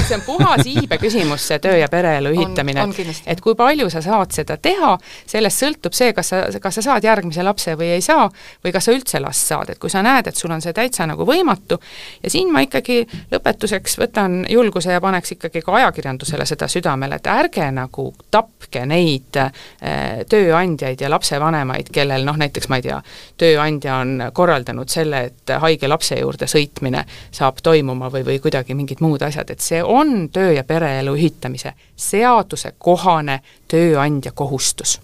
[0.09, 2.89] see on puhas iibe küsimus, see töö ja pereelu ühitamine,
[3.27, 4.97] et kui palju sa saad seda teha,
[5.27, 8.29] sellest sõltub see, kas sa, kas sa saad järgmise lapse või ei saa,
[8.65, 11.07] või kas sa üldse last saad, et kui sa näed, et sul on see täitsa
[11.09, 11.79] nagu võimatu,
[12.23, 13.03] ja siin ma ikkagi
[13.33, 19.39] lõpetuseks võtan julguse ja paneks ikkagi ka ajakirjandusele seda südamele, et ärge nagu tapke neid
[19.41, 19.53] äh,
[20.31, 23.01] tööandjaid ja lapsevanemaid, kellel noh, näiteks ma ei tea,
[23.41, 29.03] tööandja on korraldanud selle, et haige lapse juurde sõitmine saab toimuma või, või kuidagi mingid
[29.05, 33.41] muud asjad, et see on töö- ja pereelu ühitamise seadusekohane
[33.75, 35.01] tööandja kohustus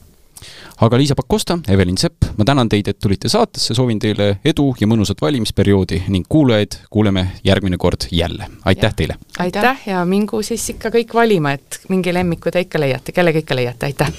[0.81, 4.89] aga Liisa Pakosta, Evelin Sepp, ma tänan teid, et tulite saatesse, soovin teile edu ja
[4.89, 8.49] mõnusat valimisperioodi ning kuulajaid kuuleme järgmine kord jälle.
[8.65, 9.19] aitäh teile!
[9.39, 13.61] aitäh ja mingu siis ikka kõik valima, et mingi lemmiku te ikka leiate, kellega ikka
[13.61, 14.13] leiate, aitäh!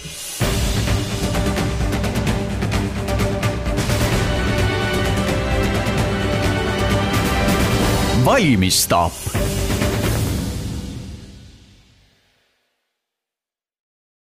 [8.26, 9.41] valmistab